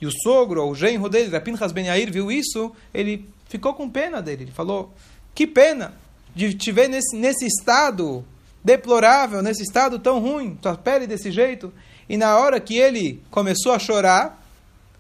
E 0.01 0.07
o 0.07 0.11
sogro, 0.11 0.63
ou 0.63 0.71
o 0.73 0.75
genro 0.75 1.09
dele, 1.09 1.31
Rapinchas 1.31 1.73
Ben 1.73 1.87
Yair, 1.87 2.11
viu 2.11 2.31
isso, 2.33 2.73
ele 2.93 3.29
ficou 3.49 3.75
com 3.75 3.89
pena 3.89 4.23
dele. 4.23 4.45
Ele 4.45 4.53
falou, 4.53 4.95
que 5.35 5.47
pena! 5.47 5.95
de 6.35 6.55
te 6.55 6.73
ver 6.73 6.89
nesse, 6.89 7.17
nesse 7.17 7.47
estado 7.47 8.25
deplorável, 8.63 9.43
nesse 9.43 9.63
estado 9.63 9.99
tão 9.99 10.21
ruim, 10.21 10.57
tua 10.61 10.77
pele 10.77 11.07
desse 11.07 11.31
jeito. 11.31 11.73
E 12.09 12.17
na 12.17 12.37
hora 12.39 12.61
que 12.61 12.77
ele 12.77 13.23
começou 13.31 13.73
a 13.73 13.79
chorar, 13.79 14.43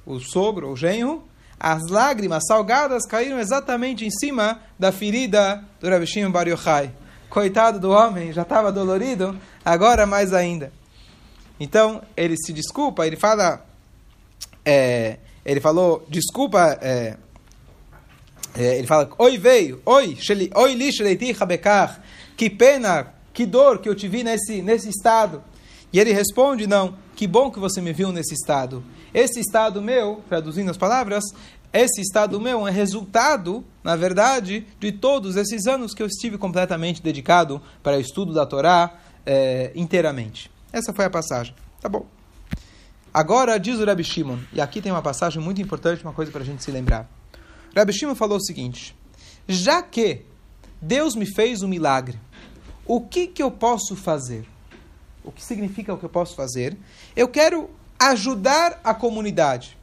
o 0.07 0.19
sogro, 0.19 0.71
o 0.71 0.77
genro, 0.77 1.23
as 1.59 1.89
lágrimas 1.89 2.45
salgadas 2.47 3.07
caíram 3.07 3.39
exatamente 3.39 4.05
em 4.05 4.11
cima 4.11 4.61
da 4.79 4.91
ferida 4.91 5.63
do 5.81 5.89
Rabi 5.89 6.07
Shimon 6.07 6.31
Bar 6.31 6.49
Yochai. 6.49 6.91
Coitado 7.29 7.79
do 7.79 7.91
homem, 7.91 8.33
já 8.33 8.43
estava 8.43 8.73
dolorido, 8.73 9.39
agora 9.65 10.07
mais 10.07 10.33
ainda. 10.33 10.73
Então, 11.59 12.03
ele 12.17 12.37
se 12.37 12.53
desculpa, 12.53 13.07
ele 13.07 13.17
fala... 13.17 13.67
É, 14.65 15.19
ele 15.45 15.61
falou, 15.61 16.07
desculpa... 16.09 16.79
É, 16.81 17.17
é, 18.55 18.79
ele 18.79 18.87
fala, 18.87 19.09
oi 19.19 19.39
veio, 19.39 19.81
oi, 19.87 20.19
oi 20.57 20.75
li 20.75 21.33
rabekar, 21.33 22.03
que 22.37 22.51
pena, 22.51 23.15
que 23.33 23.47
dor 23.47 23.79
que 23.79 23.89
eu 23.89 23.95
te 23.95 24.09
vi 24.09 24.25
nesse, 24.25 24.61
nesse 24.61 24.89
estado. 24.89 25.43
E 25.93 26.01
ele 26.01 26.13
responde, 26.13 26.67
não, 26.67 26.97
que 27.15 27.27
bom 27.27 27.51
que 27.51 27.59
você 27.59 27.81
me 27.81 27.93
viu 27.93 28.13
nesse 28.13 28.35
estado. 28.35 28.83
Esse 29.13 29.41
estado 29.41 29.81
meu, 29.83 30.23
traduzindo 30.29 30.71
as 30.71 30.77
palavras, 30.77 31.25
esse 31.73 32.01
estado 32.01 32.41
meu 32.41 32.67
é 32.67 32.71
resultado, 32.71 33.65
na 33.83 33.95
verdade, 33.95 34.67
de 34.79 34.93
todos 34.93 35.37
esses 35.37 35.67
anos 35.67 35.95
que 35.95 36.03
eu 36.03 36.07
estive 36.07 36.37
completamente 36.37 37.03
dedicado 37.03 37.63
para 37.83 37.97
o 37.97 38.01
estudo 38.01 38.33
da 38.33 38.47
Torá 38.47 38.99
é, 39.25 39.71
inteiramente. 39.75 40.51
Essa 40.73 40.93
foi 40.93 41.05
a 41.05 41.11
passagem. 41.11 41.55
Tá 41.81 41.89
bom. 41.89 42.20
Agora 43.13 43.59
diz 43.59 43.81
o 43.81 43.85
Rabi 43.85 44.05
Shimon, 44.05 44.39
e 44.53 44.61
aqui 44.61 44.81
tem 44.81 44.93
uma 44.93 45.03
passagem 45.03 45.43
muito 45.43 45.61
importante, 45.61 46.05
uma 46.05 46.13
coisa 46.13 46.31
para 46.31 46.43
a 46.43 46.45
gente 46.45 46.63
se 46.63 46.71
lembrar. 46.71 47.11
Rabbi 47.77 47.93
Shimon 47.93 48.15
falou 48.15 48.39
o 48.39 48.41
seguinte: 48.41 48.97
já 49.49 49.83
que 49.83 50.23
Deus 50.81 51.17
me 51.17 51.27
fez 51.27 51.63
um 51.63 51.69
milagre, 51.69 52.21
o 52.87 53.01
que, 53.01 53.27
que 53.27 53.43
eu 53.43 53.51
posso 53.51 53.97
fazer? 53.97 54.47
O 55.25 55.33
que 55.33 55.43
significa 55.43 55.93
o 55.93 55.99
que 55.99 56.05
eu 56.05 56.09
posso 56.09 56.37
fazer? 56.37 56.77
Eu 57.17 57.27
quero 57.27 57.69
ajudar 57.99 58.81
a 58.85 58.95
comunidade. 58.95 59.77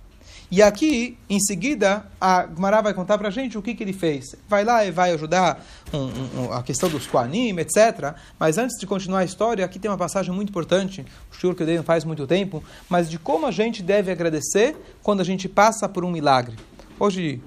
E 0.50 0.62
aqui, 0.62 1.18
em 1.30 1.40
seguida, 1.42 2.06
a 2.22 2.44
Gmará 2.44 2.80
vai 2.82 2.94
contar 2.94 3.18
para 3.18 3.28
a 3.28 3.32
gente 3.32 3.58
o 3.58 3.62
que, 3.62 3.76
que 3.76 3.84
ele 3.84 3.92
fez. 3.92 4.34
Vai 4.48 4.64
lá 4.64 4.86
e 4.86 4.92
vai 4.92 5.12
ajudar 5.12 5.62
um, 5.94 6.44
um, 6.44 6.54
a 6.54 6.64
questão 6.64 6.88
dos 6.88 7.06
Koanim, 7.06 7.58
etc. 7.60 8.16
Mas 8.40 8.58
antes 8.58 8.80
de 8.80 8.88
continuar 8.88 9.20
a 9.20 9.26
história, 9.26 9.66
aqui 9.66 9.78
tem 9.78 9.92
uma 9.92 9.98
passagem 9.98 10.34
muito 10.34 10.50
importante, 10.50 11.06
o 11.30 11.36
senhor 11.36 11.54
que 11.54 11.64
eu 11.64 11.68
dei 11.68 11.76
não 11.76 11.84
faz 11.84 12.06
muito 12.06 12.26
tempo, 12.26 12.64
mas 12.88 13.10
de 13.10 13.20
como 13.20 13.46
a 13.46 13.52
gente 13.52 13.84
deve 13.84 14.10
agradecer 14.10 14.78
quando 15.04 15.20
a 15.20 15.26
gente 15.26 15.50
passa 15.50 15.90
por 15.90 16.06
um 16.06 16.12
milagre. 16.12 16.56
Hoje, 16.98 17.42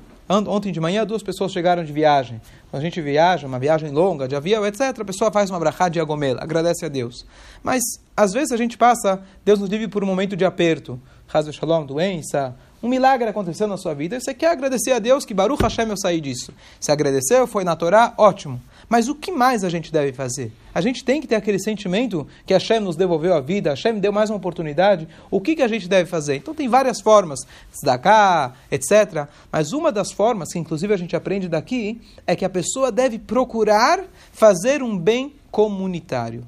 Ontem 0.46 0.70
de 0.70 0.78
manhã, 0.78 1.04
duas 1.04 1.24
pessoas 1.24 1.50
chegaram 1.50 1.82
de 1.82 1.92
viagem. 1.92 2.40
Quando 2.70 2.80
a 2.80 2.84
gente 2.84 3.00
viaja, 3.00 3.48
uma 3.48 3.58
viagem 3.58 3.90
longa, 3.90 4.28
de 4.28 4.36
avião, 4.36 4.64
etc., 4.64 5.00
a 5.00 5.04
pessoa 5.04 5.32
faz 5.32 5.50
uma 5.50 5.58
brachá 5.58 5.88
de 5.88 5.98
agomel, 5.98 6.36
agradece 6.38 6.86
a 6.86 6.88
Deus. 6.88 7.26
Mas, 7.64 7.82
às 8.16 8.32
vezes, 8.32 8.52
a 8.52 8.56
gente 8.56 8.78
passa, 8.78 9.24
Deus 9.44 9.58
nos 9.58 9.68
vive 9.68 9.88
por 9.88 10.04
um 10.04 10.06
momento 10.06 10.36
de 10.36 10.44
aperto. 10.44 11.00
Hazel 11.32 11.52
Shalom, 11.52 11.84
doença, 11.84 12.54
um 12.82 12.88
milagre 12.88 13.28
aconteceu 13.28 13.66
na 13.66 13.76
sua 13.76 13.94
vida, 13.94 14.16
e 14.16 14.20
você 14.20 14.32
quer 14.32 14.50
agradecer 14.50 14.92
a 14.92 14.98
Deus 14.98 15.24
que 15.24 15.34
Baruch 15.34 15.62
Hashem 15.62 15.88
eu 15.88 15.96
saí 15.96 16.20
disso. 16.20 16.52
Se 16.80 16.90
agradeceu, 16.90 17.46
foi 17.46 17.62
na 17.62 17.76
Torá, 17.76 18.14
ótimo. 18.16 18.60
Mas 18.88 19.08
o 19.08 19.14
que 19.14 19.30
mais 19.30 19.62
a 19.62 19.68
gente 19.68 19.92
deve 19.92 20.12
fazer? 20.12 20.52
A 20.74 20.80
gente 20.80 21.04
tem 21.04 21.20
que 21.20 21.26
ter 21.26 21.36
aquele 21.36 21.60
sentimento 21.60 22.26
que 22.46 22.52
Hashem 22.52 22.80
nos 22.80 22.96
devolveu 22.96 23.34
a 23.34 23.40
vida, 23.40 23.70
Hashem 23.70 23.98
deu 24.00 24.12
mais 24.12 24.30
uma 24.30 24.36
oportunidade. 24.36 25.06
O 25.30 25.40
que, 25.40 25.54
que 25.54 25.62
a 25.62 25.68
gente 25.68 25.88
deve 25.88 26.08
fazer? 26.08 26.36
Então 26.36 26.54
tem 26.54 26.68
várias 26.68 27.00
formas, 27.00 27.40
tzedakah, 27.72 28.54
etc. 28.70 29.28
Mas 29.52 29.72
uma 29.72 29.92
das 29.92 30.10
formas, 30.10 30.52
que 30.52 30.58
inclusive 30.58 30.92
a 30.92 30.96
gente 30.96 31.14
aprende 31.14 31.48
daqui, 31.48 32.00
é 32.26 32.34
que 32.34 32.44
a 32.44 32.50
pessoa 32.50 32.90
deve 32.90 33.18
procurar 33.18 34.00
fazer 34.32 34.82
um 34.82 34.98
bem 34.98 35.34
comunitário. 35.50 36.44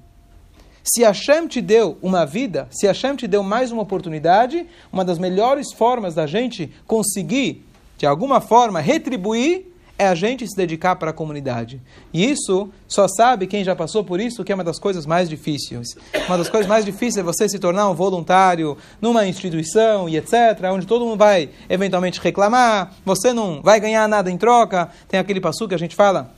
Se 0.82 1.02
Hashem 1.02 1.46
te 1.46 1.60
deu 1.60 1.96
uma 2.02 2.24
vida, 2.26 2.66
se 2.70 2.86
Hashem 2.86 3.14
te 3.14 3.28
deu 3.28 3.42
mais 3.42 3.70
uma 3.70 3.82
oportunidade, 3.82 4.66
uma 4.92 5.04
das 5.04 5.18
melhores 5.18 5.72
formas 5.72 6.14
da 6.14 6.26
gente 6.26 6.72
conseguir, 6.86 7.64
de 7.96 8.04
alguma 8.04 8.40
forma, 8.40 8.80
retribuir 8.80 9.72
é 9.98 10.08
a 10.08 10.14
gente 10.14 10.46
se 10.48 10.56
dedicar 10.56 10.96
para 10.96 11.10
a 11.10 11.12
comunidade. 11.12 11.80
E 12.12 12.28
isso 12.28 12.70
só 12.88 13.06
sabe 13.06 13.46
quem 13.46 13.62
já 13.62 13.76
passou 13.76 14.02
por 14.02 14.20
isso, 14.20 14.42
que 14.42 14.50
é 14.50 14.54
uma 14.54 14.64
das 14.64 14.78
coisas 14.78 15.06
mais 15.06 15.28
difíceis. 15.28 15.94
Uma 16.26 16.38
das 16.38 16.48
coisas 16.48 16.66
mais 16.66 16.84
difíceis 16.84 17.18
é 17.18 17.22
você 17.22 17.48
se 17.48 17.58
tornar 17.58 17.88
um 17.88 17.94
voluntário 17.94 18.76
numa 19.00 19.26
instituição 19.26 20.08
e 20.08 20.16
etc., 20.16 20.34
onde 20.72 20.86
todo 20.86 21.04
mundo 21.04 21.18
vai 21.18 21.50
eventualmente 21.70 22.20
reclamar, 22.20 22.92
você 23.04 23.32
não 23.32 23.62
vai 23.62 23.78
ganhar 23.78 24.08
nada 24.08 24.30
em 24.30 24.36
troca. 24.36 24.90
Tem 25.08 25.20
aquele 25.20 25.40
passo 25.40 25.68
que 25.68 25.74
a 25.74 25.78
gente 25.78 25.94
fala, 25.94 26.32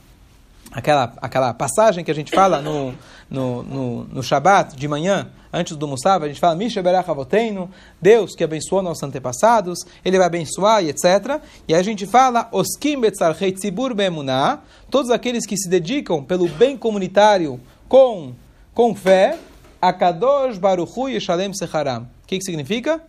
aquela, 0.71 1.13
aquela 1.21 1.53
passagem 1.53 2.03
que 2.03 2.11
a 2.11 2.15
gente 2.15 2.31
fala 2.31 2.61
no, 2.61 2.93
no, 3.29 3.63
no, 3.63 4.03
no 4.05 4.23
Shabat 4.23 4.75
de 4.75 4.87
manhã, 4.87 5.29
antes 5.51 5.75
do 5.75 5.87
Musaf, 5.87 6.23
a 6.23 6.27
gente 6.27 6.39
fala, 6.39 6.55
Misha 6.55 6.83
Berach 6.83 7.07
Deus 8.01 8.35
que 8.35 8.43
abençoou 8.43 8.81
nossos 8.81 9.03
antepassados, 9.03 9.79
Ele 10.03 10.17
vai 10.17 10.27
abençoar 10.27 10.83
e 10.83 10.89
etc. 10.89 11.41
E 11.67 11.73
a 11.73 11.81
gente 11.81 12.05
fala, 12.05 12.49
Oskim 12.51 12.99
Betzarchei 12.99 13.51
Tzibur 13.51 13.93
Bemuná, 13.93 14.59
todos 14.89 15.11
aqueles 15.11 15.45
que 15.45 15.57
se 15.57 15.69
dedicam 15.69 16.23
pelo 16.23 16.47
bem 16.49 16.77
comunitário 16.77 17.59
com, 17.87 18.33
com 18.73 18.93
fé, 18.93 19.37
Akadosh 19.81 20.57
Baruchu 20.57 21.07
Yeshalem 21.09 21.53
Secharam. 21.53 22.03
O 22.23 22.27
que, 22.27 22.39
que 22.39 22.43
significa? 22.43 23.01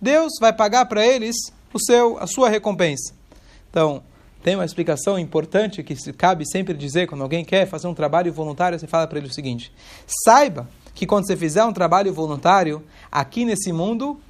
Deus 0.00 0.32
vai 0.40 0.52
pagar 0.52 0.86
para 0.86 1.06
eles 1.06 1.36
o 1.72 1.78
seu, 1.78 2.18
a 2.18 2.26
sua 2.26 2.48
recompensa. 2.48 3.14
Então, 3.70 4.02
tem 4.46 4.54
uma 4.54 4.64
explicação 4.64 5.18
importante 5.18 5.82
que 5.82 5.96
cabe 6.12 6.48
sempre 6.48 6.72
dizer 6.72 7.08
quando 7.08 7.22
alguém 7.22 7.44
quer 7.44 7.66
fazer 7.66 7.88
um 7.88 7.94
trabalho 7.94 8.32
voluntário, 8.32 8.78
você 8.78 8.86
fala 8.86 9.04
para 9.04 9.18
ele 9.18 9.26
o 9.26 9.32
seguinte: 9.34 9.72
saiba 10.24 10.68
que 10.94 11.04
quando 11.04 11.26
você 11.26 11.36
fizer 11.36 11.64
um 11.64 11.72
trabalho 11.72 12.14
voluntário, 12.14 12.80
aqui 13.10 13.44
nesse 13.44 13.72
mundo, 13.72 14.20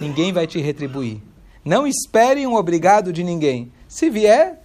ninguém 0.00 0.32
vai 0.32 0.46
te 0.46 0.58
retribuir. 0.60 1.20
Não 1.62 1.86
espere 1.86 2.46
um 2.46 2.54
obrigado 2.54 3.12
de 3.12 3.22
ninguém. 3.22 3.70
Se 3.86 4.08
vier, 4.08 4.62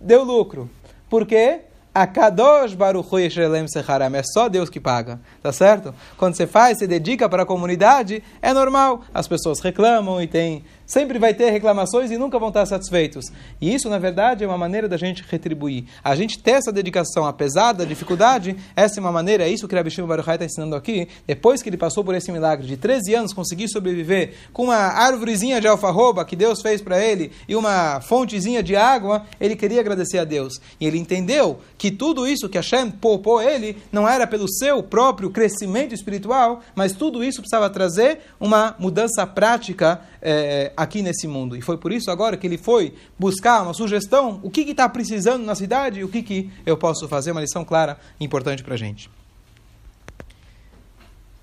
deu 0.00 0.24
lucro. 0.24 0.70
Por 1.10 1.26
quê? 1.26 1.60
A 1.94 2.06
Kadosh 2.06 2.74
Baruch 2.74 3.14
Yeshelem 3.16 3.68
Secharam. 3.68 4.16
É 4.16 4.22
só 4.22 4.48
Deus 4.48 4.70
que 4.70 4.80
paga, 4.80 5.20
tá 5.42 5.52
certo? 5.52 5.94
Quando 6.16 6.36
você 6.36 6.46
faz, 6.46 6.78
se 6.78 6.86
dedica 6.86 7.28
para 7.28 7.42
a 7.42 7.46
comunidade, 7.46 8.22
é 8.40 8.54
normal. 8.54 9.02
As 9.12 9.28
pessoas 9.28 9.60
reclamam 9.60 10.22
e 10.22 10.26
tem 10.26 10.64
Sempre 10.86 11.18
vai 11.18 11.32
ter 11.32 11.50
reclamações 11.50 12.10
e 12.10 12.18
nunca 12.18 12.38
vão 12.38 12.48
estar 12.48 12.66
satisfeitos. 12.66 13.26
E 13.60 13.74
isso, 13.74 13.88
na 13.88 13.98
verdade, 13.98 14.44
é 14.44 14.46
uma 14.46 14.58
maneira 14.58 14.88
da 14.88 14.96
gente 14.96 15.24
retribuir. 15.28 15.84
A 16.02 16.14
gente 16.14 16.38
ter 16.38 16.52
essa 16.52 16.70
dedicação, 16.70 17.24
apesar 17.24 17.72
da 17.72 17.84
dificuldade, 17.84 18.54
essa 18.76 18.98
é 18.98 19.00
uma 19.00 19.12
maneira, 19.12 19.44
é 19.44 19.48
isso 19.48 19.66
que 19.66 19.74
o 19.74 19.78
Rabbi 19.78 19.90
Shimon 19.90 20.08
Baruchai 20.08 20.34
está 20.34 20.44
ensinando 20.44 20.76
aqui. 20.76 21.08
Depois 21.26 21.62
que 21.62 21.68
ele 21.68 21.76
passou 21.76 22.04
por 22.04 22.14
esse 22.14 22.30
milagre 22.30 22.66
de 22.66 22.76
13 22.76 23.14
anos, 23.14 23.32
conseguir 23.32 23.68
sobreviver 23.68 24.34
com 24.52 24.64
uma 24.64 24.76
árvorezinha 24.76 25.60
de 25.60 25.66
alfarroba 25.66 26.24
que 26.24 26.36
Deus 26.36 26.60
fez 26.60 26.82
para 26.82 27.02
ele 27.02 27.32
e 27.48 27.56
uma 27.56 28.00
fontezinha 28.02 28.62
de 28.62 28.76
água, 28.76 29.24
ele 29.40 29.56
queria 29.56 29.80
agradecer 29.80 30.18
a 30.18 30.24
Deus. 30.24 30.60
E 30.78 30.86
ele 30.86 30.98
entendeu 30.98 31.60
que 31.78 31.90
tudo 31.90 32.26
isso 32.26 32.48
que 32.48 32.58
Hashem 32.58 32.90
poupou 32.90 33.40
ele 33.40 33.78
não 33.90 34.08
era 34.08 34.26
pelo 34.26 34.48
seu 34.48 34.82
próprio 34.82 35.30
crescimento 35.30 35.94
espiritual, 35.94 36.60
mas 36.74 36.92
tudo 36.92 37.24
isso 37.24 37.40
precisava 37.40 37.70
trazer 37.70 38.20
uma 38.38 38.74
mudança 38.78 39.26
prática 39.26 40.00
é, 40.20 40.72
aqui 40.76 41.02
nesse 41.02 41.26
mundo. 41.26 41.56
E 41.56 41.60
foi 41.60 41.76
por 41.76 41.92
isso 41.92 42.10
agora 42.10 42.36
que 42.36 42.46
ele 42.46 42.58
foi 42.58 42.94
buscar 43.18 43.62
uma 43.62 43.74
sugestão, 43.74 44.40
o 44.42 44.50
que 44.50 44.60
está 44.62 44.88
precisando 44.88 45.44
na 45.44 45.54
cidade 45.54 46.00
e 46.00 46.04
o 46.04 46.08
que, 46.08 46.22
que 46.22 46.50
eu 46.64 46.76
posso 46.76 47.08
fazer, 47.08 47.32
uma 47.32 47.40
lição 47.40 47.64
clara 47.64 47.98
e 48.18 48.24
importante 48.24 48.62
para 48.62 48.74
a 48.74 48.78
gente. 48.78 49.10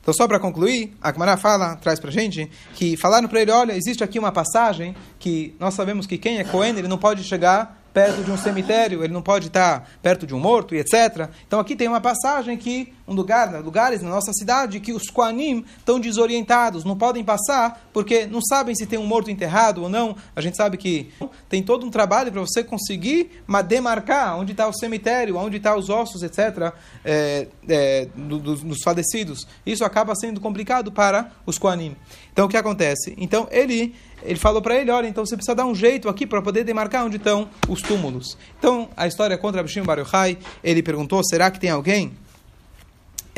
Então, 0.02 0.14
só 0.14 0.28
para 0.28 0.40
concluir, 0.40 0.94
a 1.02 1.12
Gemara 1.12 1.38
fala, 1.38 1.76
traz 1.76 2.00
para 2.00 2.10
a 2.10 2.14
gente, 2.14 2.50
que 2.74 2.98
falaram 2.98 3.28
para 3.28 3.40
ele, 3.40 3.52
olha, 3.52 3.74
existe 3.74 4.04
aqui 4.04 4.18
uma 4.18 4.32
passagem 4.32 4.96
que 5.20 5.56
nós 5.60 5.76
sabemos 5.76 6.08
que 6.08 6.18
quem 6.18 6.40
é 6.40 6.44
Cohen, 6.44 6.76
ele 6.76 6.88
não 6.88 6.98
pode 6.98 7.24
chegar 7.24 7.81
perto 7.94 8.24
de 8.24 8.32
um 8.32 8.38
cemitério, 8.38 9.04
ele 9.04 9.14
não 9.14 9.22
pode 9.22 9.48
estar 9.48 9.90
perto 10.02 10.26
de 10.26 10.34
um 10.34 10.40
morto 10.40 10.74
e 10.74 10.80
etc. 10.80 11.30
Então 11.46 11.60
aqui 11.60 11.76
tem 11.76 11.88
uma 11.88 12.02
passagem 12.02 12.58
que 12.58 12.94
um 13.08 13.14
lugar, 13.14 13.52
lugares 13.62 14.02
na 14.02 14.10
nossa 14.10 14.32
cidade 14.32 14.80
que 14.80 14.94
os 14.94 15.10
Koanim 15.10 15.66
estão 15.78 16.00
desorientados, 16.00 16.86
não 16.86 16.98
podem 16.98 17.24
passar 17.24 17.90
porque 17.92 18.26
não 18.26 18.42
sabem 18.42 18.74
se 18.74 18.86
tem 18.86 18.98
um 18.98 19.06
morto 19.06 19.30
enterrado 19.30 19.84
ou 19.84 19.90
não. 19.90 20.16
A 20.36 20.42
gente 20.42 20.56
sabe 20.56 20.78
que 20.78 21.12
tem 21.50 21.62
todo 21.62 21.86
um 21.86 21.90
trabalho 21.90 22.32
para 22.32 22.42
você 22.42 22.64
conseguir 22.64 23.44
demarcar 23.68 24.40
onde 24.40 24.54
está 24.54 24.68
o 24.68 24.74
cemitério, 24.74 25.36
onde 25.36 25.58
estão 25.58 25.74
tá 25.74 25.78
os 25.78 25.90
ossos, 25.90 26.24
etc., 26.24 26.74
é, 27.04 27.48
é, 27.68 28.08
dos, 28.16 28.62
dos 28.62 28.78
falecidos. 28.84 29.46
Isso 29.66 29.84
acaba 29.84 30.16
sendo 30.16 30.40
complicado 30.40 30.92
para 30.92 31.32
os 31.46 31.58
Koanim. 31.58 31.96
Então 32.32 32.46
o 32.46 32.50
que 32.50 32.58
acontece? 32.58 33.14
Então 33.18 33.48
ele 33.52 33.94
ele 34.24 34.38
falou 34.38 34.62
para 34.62 34.76
ele, 34.76 34.92
olha, 34.92 35.08
então 35.08 35.26
você 35.26 35.36
precisa 35.36 35.56
dar 35.56 35.66
um 35.66 35.74
jeito 35.74 36.08
aqui 36.08 36.28
para 36.28 36.42
poder 36.42 36.64
demarcar 36.64 37.06
onde 37.06 37.18
estão 37.18 37.50
os 37.68 37.82
túmulos. 37.82 38.38
Então, 38.60 38.88
a 38.96 39.08
história 39.08 39.38
contra 39.38 39.62
Abishim 39.62 39.82
Bar 39.82 39.98
ele 40.64 40.84
perguntou, 40.84 41.24
será 41.24 41.50
que 41.50 41.60
tem 41.60 41.72
alguém 41.72 42.14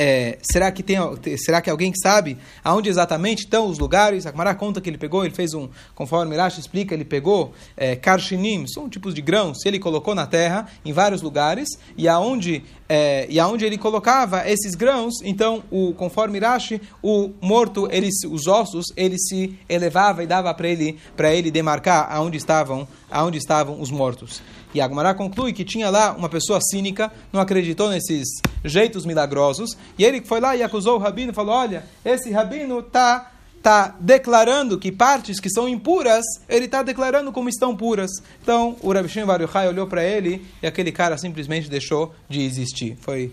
é, 0.03 0.37
será 0.41 0.69
que 0.69 0.83
tem 0.83 0.97
será 1.37 1.61
que 1.61 1.69
alguém 1.69 1.93
sabe 1.95 2.37
aonde 2.61 2.89
exatamente 2.89 3.45
estão 3.45 3.67
os 3.67 3.79
lugares? 3.79 4.25
A 4.25 4.31
Gemara 4.31 4.53
conta 4.53 4.81
que 4.81 4.89
ele 4.89 4.97
pegou, 4.97 5.23
ele 5.23 5.33
fez 5.33 5.53
um, 5.53 5.69
conforme 5.95 6.35
Rashi 6.35 6.59
explica, 6.59 6.93
ele 6.93 7.05
pegou 7.05 7.53
é, 7.77 7.95
karshinim, 7.95 8.67
são 8.67 8.89
tipos 8.89 9.13
de 9.13 9.21
grãos, 9.21 9.65
ele 9.65 9.79
colocou 9.79 10.13
na 10.13 10.27
terra 10.27 10.67
em 10.83 10.91
vários 10.91 11.21
lugares 11.21 11.69
e 11.97 12.09
aonde 12.09 12.65
é, 12.89 13.25
e 13.29 13.39
aonde 13.39 13.63
ele 13.63 13.77
colocava 13.77 14.45
esses 14.45 14.75
grãos, 14.75 15.13
então 15.23 15.63
o 15.71 15.93
conforme 15.93 16.37
Rashi, 16.37 16.81
o 17.01 17.31
morto, 17.41 17.87
ele, 17.89 18.09
os 18.29 18.45
ossos, 18.45 18.87
ele 18.97 19.17
se 19.17 19.57
elevava 19.69 20.21
e 20.21 20.27
dava 20.27 20.53
para 20.53 20.67
ele 20.67 20.97
para 21.15 21.33
ele 21.33 21.49
demarcar 21.49 22.11
aonde 22.11 22.35
estavam 22.35 22.85
aonde 23.13 23.37
estavam 23.37 23.79
os 23.79 23.91
mortos. 23.91 24.41
E 24.73 24.81
Agmará 24.81 25.13
conclui 25.13 25.53
que 25.53 25.63
tinha 25.63 25.89
lá 25.89 26.13
uma 26.13 26.27
pessoa 26.27 26.59
cínica, 26.59 27.11
não 27.31 27.39
acreditou 27.39 27.89
nesses 27.89 28.27
jeitos 28.65 29.05
milagrosos, 29.05 29.77
e 29.97 30.03
ele 30.03 30.21
foi 30.21 30.39
lá 30.39 30.55
e 30.55 30.63
acusou 30.63 30.95
o 30.95 30.99
rabino 30.99 31.31
e 31.31 31.35
falou: 31.35 31.53
Olha, 31.55 31.85
esse 32.03 32.31
rabino 32.31 32.79
está 32.79 33.31
tá 33.61 33.95
declarando 33.99 34.77
que 34.77 34.91
partes 34.91 35.39
que 35.39 35.49
são 35.49 35.69
impuras, 35.69 36.25
ele 36.49 36.65
está 36.65 36.81
declarando 36.81 37.31
como 37.31 37.47
estão 37.47 37.75
puras. 37.75 38.11
Então, 38.41 38.75
o 38.81 38.91
Rabi 38.91 39.07
Shimon 39.07 39.27
olhou 39.69 39.87
para 39.87 40.03
ele 40.03 40.45
e 40.61 40.67
aquele 40.67 40.91
cara 40.91 41.17
simplesmente 41.17 41.69
deixou 41.69 42.13
de 42.27 42.41
existir. 42.41 42.97
Foi, 42.99 43.31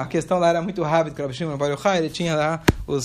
a 0.00 0.06
questão 0.06 0.38
lá 0.38 0.48
era 0.48 0.62
muito 0.62 0.82
rápida, 0.82 1.14
que 1.14 1.20
o 1.20 1.24
Rabi 1.24 1.36
Shimon 1.36 1.58
ele 1.98 2.08
tinha 2.08 2.34
lá 2.34 2.62
os, 2.86 3.04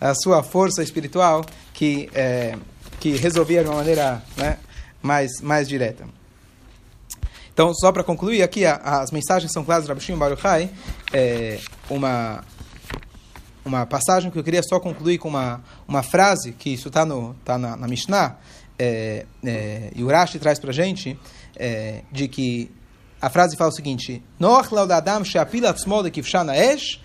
a 0.00 0.14
sua 0.14 0.42
força 0.44 0.82
espiritual 0.82 1.44
que, 1.74 2.08
é, 2.14 2.56
que 3.00 3.16
resolvia 3.16 3.64
de 3.64 3.68
uma 3.68 3.78
maneira 3.78 4.22
né, 4.36 4.58
mais, 5.02 5.40
mais 5.40 5.68
direta. 5.68 6.04
Então, 7.52 7.74
só 7.74 7.92
para 7.92 8.02
concluir 8.02 8.42
aqui, 8.42 8.64
as 8.64 9.10
mensagens 9.10 9.52
são 9.52 9.64
claras 9.64 9.84
do 9.84 9.88
Rabi 9.88 10.00
Shimon 10.00 10.18
Baruchai. 10.18 10.70
É 11.12 11.58
uma, 11.90 12.42
uma 13.64 13.84
passagem 13.84 14.30
que 14.30 14.38
eu 14.38 14.44
queria 14.44 14.62
só 14.62 14.80
concluir 14.80 15.18
com 15.18 15.28
uma, 15.28 15.62
uma 15.86 16.02
frase, 16.02 16.52
que 16.52 16.70
isso 16.70 16.88
está 16.88 17.06
tá 17.44 17.58
na, 17.58 17.76
na 17.76 17.88
Mishnah, 17.88 18.38
é, 18.78 19.26
é, 19.44 19.90
e 19.94 20.02
o 20.02 20.08
Rashi 20.08 20.38
traz 20.38 20.58
para 20.58 20.70
a 20.70 20.72
gente, 20.72 21.18
é, 21.56 22.02
de 22.10 22.28
que 22.28 22.70
a 23.20 23.28
frase 23.28 23.56
fala 23.56 23.68
o 23.68 23.74
seguinte, 23.74 24.22
Noach 24.38 24.72
laudadam 24.72 25.22
she'apila 25.22 25.74
tzmo 25.74 26.02
de 26.02 26.10
esh, 26.18 26.98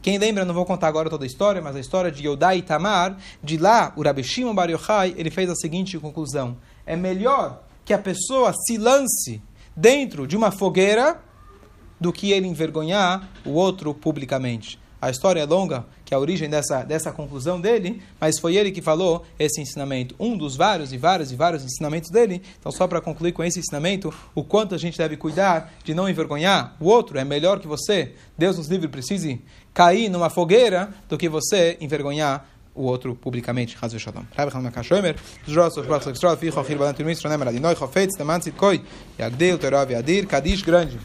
quem 0.00 0.18
lembra, 0.18 0.44
não 0.44 0.54
vou 0.54 0.64
contar 0.64 0.86
agora 0.86 1.10
toda 1.10 1.24
a 1.24 1.26
história, 1.26 1.60
mas 1.60 1.74
a 1.74 1.80
história 1.80 2.12
de 2.12 2.26
Yodai 2.26 2.58
e 2.58 2.62
Tamar, 2.62 3.16
de 3.42 3.56
lá, 3.56 3.92
o 3.96 4.02
Rabi 4.02 4.22
Shimon 4.22 4.54
Bar 4.54 4.70
Yochai, 4.70 5.14
ele 5.16 5.30
fez 5.30 5.50
a 5.50 5.54
seguinte 5.54 5.98
conclusão. 5.98 6.56
É 6.84 6.94
melhor 6.94 7.62
que 7.84 7.92
a 7.92 7.98
pessoa 7.98 8.52
se 8.66 8.78
lance 8.78 9.42
dentro 9.74 10.26
de 10.26 10.36
uma 10.36 10.50
fogueira 10.50 11.20
do 12.00 12.12
que 12.12 12.30
ele 12.30 12.46
envergonhar 12.46 13.28
o 13.44 13.50
outro 13.50 13.92
publicamente. 13.92 14.78
A 15.00 15.10
história 15.10 15.40
é 15.40 15.44
longa, 15.44 15.84
que 16.04 16.14
é 16.14 16.16
a 16.16 16.20
origem 16.20 16.48
dessa, 16.48 16.82
dessa 16.82 17.12
conclusão 17.12 17.60
dele, 17.60 18.02
mas 18.20 18.38
foi 18.38 18.56
ele 18.56 18.70
que 18.70 18.80
falou 18.80 19.24
esse 19.38 19.60
ensinamento. 19.60 20.14
Um 20.18 20.36
dos 20.36 20.56
vários 20.56 20.92
e 20.92 20.96
vários 20.96 21.30
e 21.30 21.36
vários 21.36 21.64
ensinamentos 21.64 22.10
dele. 22.10 22.42
Então, 22.58 22.72
só 22.72 22.86
para 22.86 23.00
concluir 23.00 23.32
com 23.32 23.44
esse 23.44 23.58
ensinamento, 23.58 24.12
o 24.34 24.42
quanto 24.42 24.74
a 24.74 24.78
gente 24.78 24.96
deve 24.96 25.16
cuidar 25.16 25.74
de 25.84 25.94
não 25.94 26.08
envergonhar 26.08 26.76
o 26.80 26.86
outro. 26.86 27.18
É 27.18 27.24
melhor 27.24 27.60
que 27.60 27.66
você, 27.66 28.14
Deus 28.38 28.56
nos 28.56 28.68
livre, 28.68 28.88
precise 28.88 29.40
cair 29.74 30.08
numa 30.08 30.30
fogueira 30.30 30.90
do 31.08 31.18
que 31.18 31.28
você 31.28 31.76
envergonhar 31.80 32.48
o 32.74 32.82
outro 32.82 33.14
publicamente. 33.14 33.76
Rabbi 33.76 33.98
Kadish, 40.26 40.62
grande. 40.62 40.98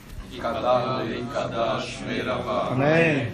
Amém. 2.72 3.28